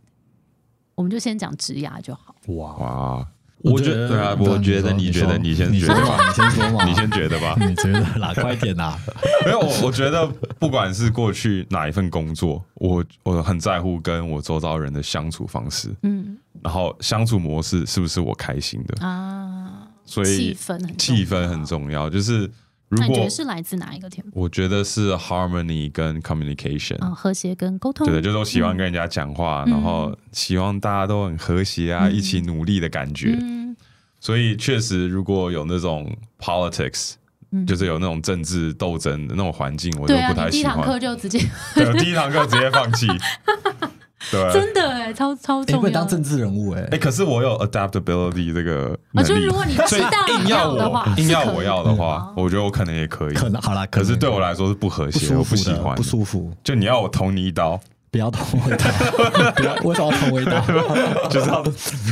[0.95, 2.33] 我们就先讲职涯就好。
[2.47, 3.27] 哇，哇，
[3.65, 7.55] 我觉得对啊，我觉得你觉得你先你觉得嘛，你先说嘛，你先觉得吧。
[7.59, 8.97] 你觉得啦，快点啦。
[9.45, 10.25] 没有，我我觉得
[10.59, 22.09] 不管是过去哪一份工作，我我很在乎跟我周遭人的相处方式，嗯然后相处模式是不是我开心的，啊，所以气氛气氛很重要。
[22.09, 22.49] 就是
[22.89, 24.41] 如果是来自哪一个天赋？
[24.41, 28.05] 我觉得是 harmony 跟 communication，啊，和谐跟沟通。
[28.05, 33.37] 对的，就是我喜欢跟人家讲话，嗯然后希望大家都很和谐啊，嗯一起努力的感觉。
[33.41, 33.75] 嗯
[34.19, 37.13] 所以确实，如果有那种 politics，、
[37.51, 40.97] 嗯就是有那种政治斗争的那种环境，我就不太喜你第一堂课。
[40.99, 41.39] 就直接
[41.75, 43.07] 对，第一堂课直接放弃。
[44.31, 45.83] 对，真的哎，超超你重要的。
[45.83, 53.33] 会当政治人物哎哎、，可是我有 adaptability 这个啊，就是如果你所以知道硬要的话，我硬要我要的话嗯，我觉得我可能也可以。
[53.33, 57.79] 可能好啦，可是能对我来说是不和谐，舒我不喜欢，不舒服，就你要我捅你一刀，
[58.11, 60.61] 不要捅我一刀， 不要为什么要捅我一刀？
[61.29, 61.63] 就是要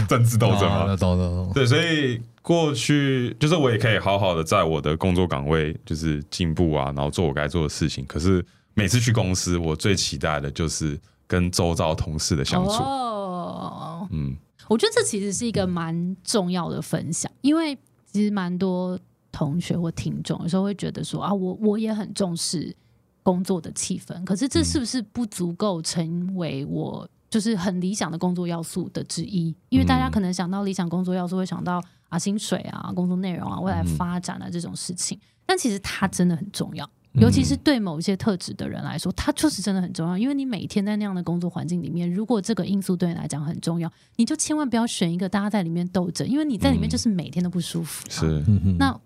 [0.08, 0.86] 政治斗争嘛。
[0.92, 1.52] 啊懂懂懂。
[1.54, 8.06] 对，所以过去就是我也可以好好的在我的工作岗位就是进步啊，然后做我该做的事情。
[8.06, 12.72] 可是每次去公司，我最期待的就是跟周遭同事的相处。
[12.72, 14.36] 哦，嗯，
[14.70, 19.00] 我觉得这其实是一个蛮重要的分享，因为其实蛮多
[19.32, 22.76] 同学或听众有时候会觉得说啊，我我也很重视
[23.24, 29.56] 工作的气氛，可是这是不是不足够成为我就是很理想的工作要素的之一？
[29.70, 36.88] 因为大家可能想到理想工作要素，会想到啊薪水啊、工作内容啊、未来发展啊这种事情，但其实它真的很重要。
[37.14, 40.18] 尤其是对某一些特质的人来说，它就是真的很重要。
[40.18, 48.10] 因为你每天在那样的工作环境里面，如果这个因素对你来讲很重要，你就千万不要选一个大家在里面斗争，因为你在里面就是每天都不舒服、啊。
[48.10, 48.44] 是，
[48.80, 49.00] 那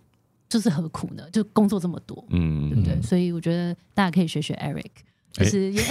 [0.48, 1.24] 就是何苦呢？
[1.32, 3.02] 就工作这么多，嗯对嗯不对？
[3.02, 4.86] 所以我觉得大家可以学学 Eric，
[5.34, 5.82] 就哎是也，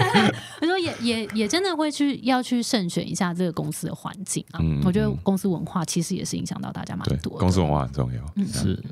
[0.62, 4.60] 我说也也也真的会去要去慎选一下这个公司的环境啊。
[4.62, 7.38] 嗯我觉得嗯公司文化其实也是影响到大家蛮，多的。
[7.40, 8.32] 公司文化很重要。
[8.36, 8.82] 嗯是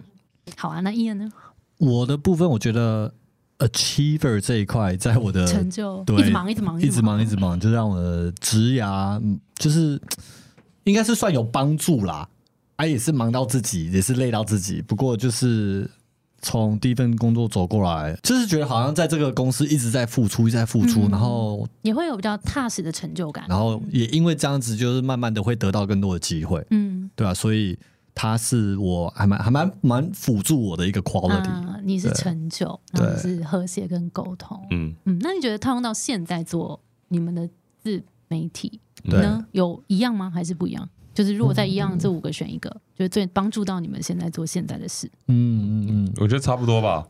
[0.59, 1.33] 好啊，那伊恩呢？
[1.79, 3.13] 我的部分，我觉得
[3.59, 10.01] achiever 这一块，在我的成就对一直忙，一直忙，一直忙一直忙，就让我的职涯嗯就是
[10.85, 12.29] 应该是算有帮助啦。
[12.77, 14.83] 啊，也是忙到自己，也是累到自己。
[14.83, 15.89] 不过就是
[16.43, 23.45] 从第一份工作走过来，就是觉得好像在这个公司一直在付出，一直在付出，嗯然后也会有比较踏实的成就感。
[23.49, 27.79] 然后也因为这样子，就是慢慢的会得到更多的机会，嗯，对啊、所以
[28.15, 31.49] 它是我还蛮还蛮蛮辅助我的一个 quality。
[31.49, 34.61] 啊，你是成就，对然后是和谐跟沟通。
[34.71, 37.49] 嗯，嗯，那你觉得套用到现在做你们的
[37.83, 40.31] 自媒体对呢，有一样吗？
[40.31, 40.89] 还是不一样？
[41.13, 45.11] 就是如果在一样这五个选一个，就是最帮助到你们现在做现在的事。
[45.29, 47.07] 嗯嗯嗯，我觉得差不多吧。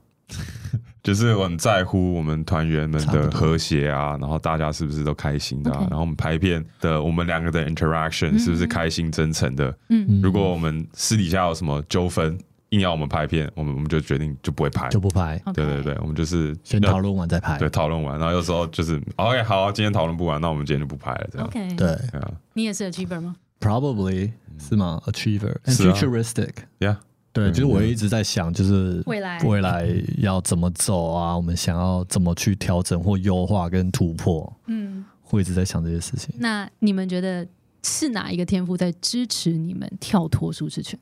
[1.04, 9.72] 就是我很在乎我们团员们的和谐啊，然后大家是不是都开心的、然后我们拍片的我们两个的 interaction 是不是开心真诚的？
[9.90, 12.36] 嗯如果我们私底下有什么纠纷，
[12.70, 14.88] 硬要我们拍片，我们我们就决定就不会拍。
[14.88, 17.58] 就不拍，对对对，我们就是先讨论完再拍。
[17.58, 21.46] 对讨论完，然后有时候就是 OK 好啊，今天讨论不完，那我们今天就不拍了，这样。
[21.46, 21.96] OK，对
[22.54, 26.52] 你也是 achiever 吗？，probably 是吗？achiever and 是啊 futuristic。
[26.80, 26.96] ，Yeah，
[27.34, 29.86] 对，嗯就是我一直在想，就是未来未来
[30.18, 31.36] 要怎么走啊？
[31.36, 36.32] 我们想要怎么去调整或优化跟突破，嗯，会一直在想这些事情。
[36.38, 37.46] 那你们觉得
[37.82, 40.98] 是哪一个天赋在支持你们跳脱舒适圈，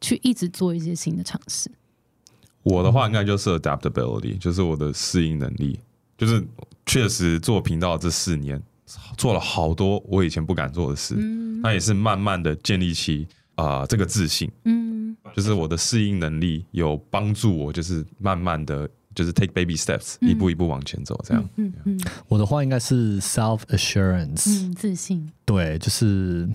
[0.00, 1.68] 去一直做一些新的尝试？
[2.62, 5.78] 我的话应该就是 adaptability，就是我的适应能力。
[6.16, 6.42] 就是
[6.86, 8.62] 确实做频道这四年，
[9.18, 15.16] 做了好多我以前不敢做的事，嗯那也是慢慢的建立起啊、这个自信，嗯。
[15.34, 20.30] 就是我的适应能力有帮助我，就是慢慢的就是 take baby steps，、嗯。
[20.30, 21.48] 一步一步往前走，这样。
[21.56, 25.30] 嗯嗯我的话应该是 self assurance，、嗯，自信。
[25.44, 26.48] 对，就是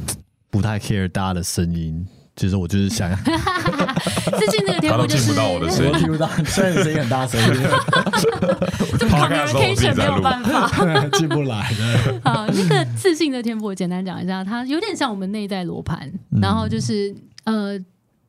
[0.49, 2.05] 不太 care 大家的声音，
[2.39, 7.37] 就是我就是想要，自信这个天赋就是他都听不到我的声音听不到，虽然你声音很大声，
[8.97, 11.09] 这 Podcast 我自己 communication 没有办法。
[11.19, 12.21] 进不来的。
[12.23, 17.13] 好，那个自信的天赋，我简单讲一下，它有点像我们内在罗盘，嗯然后就是
[17.43, 17.77] 呃，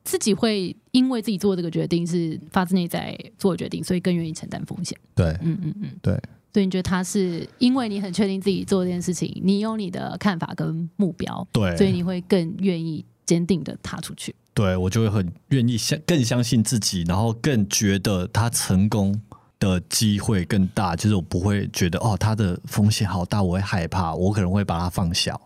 [0.03, 4.97] 自己会因为自己做这个决定是发自内在做的决定，所以更愿意承担风险。
[5.15, 6.13] 对嗯嗯嗯，对，
[6.51, 14.35] 所以你觉得他是因为你很确定自己做这件事情，你有你的看法跟目标，对所以你会更愿意坚定的踏出去。
[14.53, 19.17] 对我就会很愿意相更相信自己，然后更觉得他成功
[19.57, 20.93] 的机会更大。
[20.97, 25.39] 就是我不会觉得哦，他的风险好大，我会害怕，我可能会把它放小，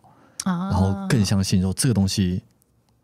[0.44, 2.42] 啊然后更相信说这个东西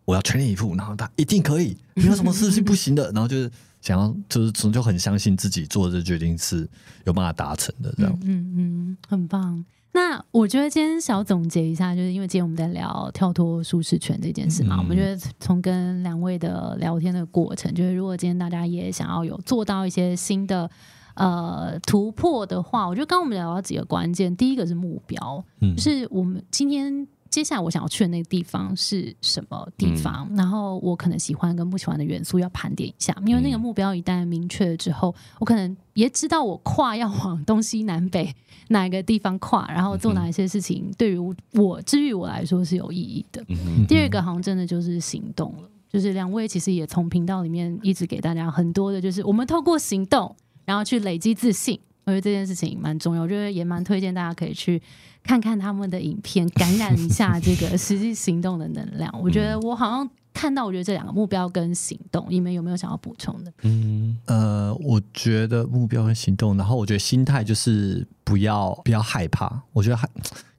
[0.06, 3.12] 我要全力以赴，然后他一定可以，没有什么事情不行的。
[3.14, 6.68] 然后就是想要就是从就很相信自己做的这决定是
[7.06, 8.20] 有办法达成的，这样。
[8.24, 9.64] 嗯嗯嗯，很棒。
[9.94, 20.70] 那我觉得今天小总结一下，就是因为今天我们在聊跳脱舒适圈这件事嘛，嗯我们觉得从跟两位的聊天的过程，就是如果今天大家也想要有做到一些新的
[21.16, 25.76] 呃突破的话，我觉得刚刚我们聊到几个关键，第一个是目标，嗯。
[25.76, 38.36] 就是我们今天接下来我想要去的那个地方是什么地方，然后我可能喜欢跟不喜欢的元素要盘点一下，因为那个目标一旦明确了之后，我可能也知道我跨要往东西南北
[38.68, 43.42] 哪个地方跨，然后做哪一些事情，对于我至于我来说是有意义的。
[43.48, 51.80] 嗯第二个好像真的就是行动了，就是两位其实也从频道里面一直给大家很多的，就是我们透过行动，然后去累积自信。
[52.04, 54.82] 我觉得这件事情蛮重要，我觉得也蛮推荐大家可以去
[55.24, 59.14] 看看他们的影片，感染一下这个实际行动的能量。
[59.22, 63.54] 我觉得我好像看到，我觉得这两个目标跟行动，你们有没有想要补充的？
[63.62, 69.62] 嗯呃，我觉得目标跟行动，然后我觉得心态就是不要不要害怕。
[69.74, 70.10] 我觉得害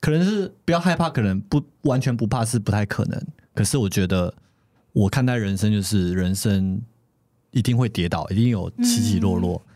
[0.00, 3.20] 可能是不要害怕，可能不完全不怕是不太可能。
[3.54, 4.32] 可是我觉得
[4.92, 6.80] 我看待人生就是人生
[7.50, 9.60] 一定会跌倒，一定有起起落落。
[9.64, 9.71] 那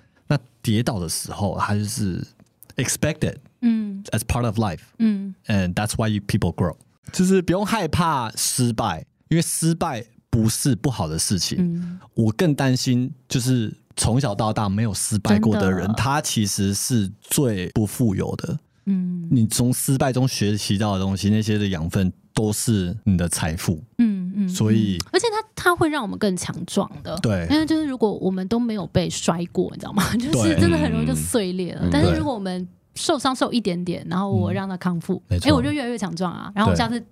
[0.66, 2.26] 跌倒的时候，它就是
[2.74, 4.80] expected，嗯 as part of life。
[4.98, 6.76] 嗯 and that's why you people grow，
[7.12, 11.58] 就是不用害怕失败，因为失败不是不好的事情。
[11.60, 18.58] 嗯我更担心就是从小到大没有失败过的人，的他其实是最不富有的。
[18.86, 23.82] 嗯你从失败中学习到的东西，那些的养分都是你的财富。
[23.98, 27.16] 嗯嗯，所以而且它它会让我们更强壮的。
[27.18, 30.02] 对因为就是如果我们都没有被摔过，你知道吗？
[30.16, 31.82] 就是真的很容易就碎裂了。
[31.84, 36.52] 嗯但是如果我们受伤受一点点，然后我让它康复，哎、没错我就越来越强壮啊。
[36.54, 37.02] 然后我下次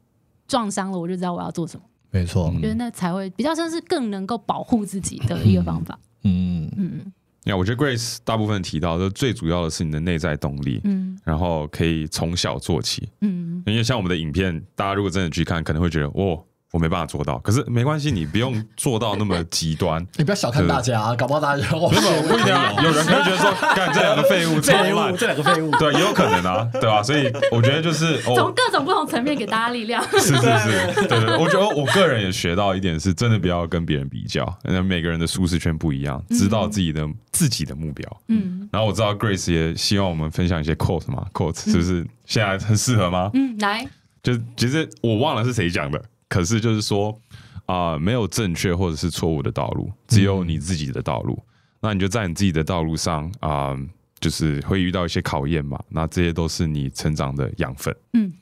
[0.46, 1.84] 撞伤了，我就知道我要做什么。
[2.10, 5.98] 没错，我觉得那才会比较像是更能够保护自己的一个方法。
[6.22, 7.12] 嗯，嗯
[7.44, 13.08] 呀，我觉得 Grace 大部分提到的最主要的是你的内在动力，嗯然后可以从小做起。
[13.20, 16.42] 嗯因为像我们的影片，大家如果真的去看，可能会觉得哦，
[16.74, 17.38] 我没办法做到。
[17.38, 20.04] 可是没关系，你不用做到那么极端。
[20.18, 30.02] 你不要小看大家啊，搞不好大家有不一定啊，有人可能觉得说，干这两个废物超废物，这两个废物，对，也有可能啊，对吧、所以我觉得就是 从哦，各种不同层面给大家力量。
[30.10, 38.20] 是是是，对对对，我觉得我个人也学到一点，是真的不要跟别人比较，因为每个人的舒适圈不一样，知道自己的自己的目标。
[38.28, 43.30] 嗯然后我知道 Grace 也希望我们分享一些 quote 嘛，quote 是不是现在很适合吗？
[43.34, 43.86] 嗯，来，
[44.20, 46.02] 就其实我忘了是谁讲的，
[46.34, 47.16] 可是就是说
[47.66, 51.40] 啊、没有正确或者是错误的道路，只有你自己的道路。
[51.80, 53.74] 那你就在你自己的道路上啊、
[54.18, 58.32] 就是会遇到一些考验嘛，那这些都是你成长的养分，嗯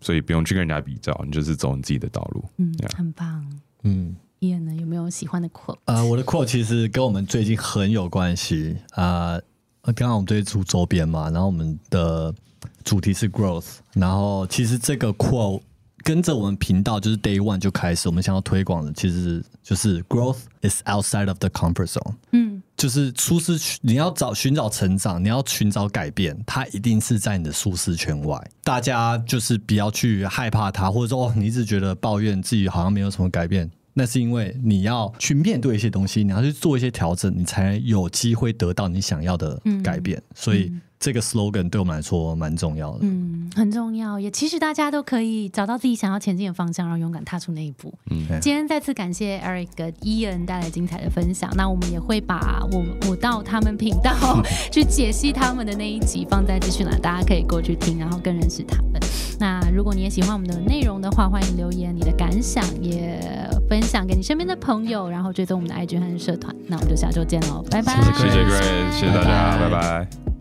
[0.00, 2.44] 所以不用去跟人家比较，你就是走你自己的道路。
[2.56, 3.46] 嗯很棒。
[3.82, 4.16] 嗯。
[4.40, 5.76] 伊恩呢，有没有喜欢的 quote？
[5.84, 9.38] 呃，我的 quote 其实跟我们最近很有关系啊。
[9.82, 12.34] 呃刚刚我们对出周边嘛，然后我们的
[12.82, 15.60] 主题是 growth，然后其实这个 quote
[16.02, 28.42] 跟着我们频道就是 day one 就开始，我们想要推广的其实就是 growth is outside of the comfort zone，嗯就是舒适区，你要找寻找成长，你要寻找改变，它一定是在你的舒适圈外。
[28.64, 40.20] 大家就是不要去害怕它，或者说哦，你一直觉得抱怨自己好像没有什么改变，那是因为你要去面对一些东西，你要去做一些调整，你才有机会得到你想要的改变。
[40.34, 40.72] 所以
[41.02, 42.98] 这个 slogan 对我们来说蛮重要的。
[43.00, 47.92] 嗯，很重要，也其实大家都可以找到自己想要前进的方向，然后勇敢踏出那一步。
[48.12, 51.50] 嗯今天再次感谢 Eric 跟 Ian 带来精彩的分享。
[51.56, 54.12] 那我们也会把我我到他们频道
[54.70, 58.92] 去解析他们的那一集放在资讯栏，大家可以过去听，然后更认识他们。
[59.40, 63.20] 那如果你也喜欢我们的内容的话，欢迎留言你的感想，也
[63.68, 66.54] 分享给你身边的朋友，然后追踪我们的 IG 和社团。
[66.68, 67.92] 那我们就下周见喽，拜拜。
[68.14, 70.31] 谢谢 Grace，谢谢大家，拜拜拜拜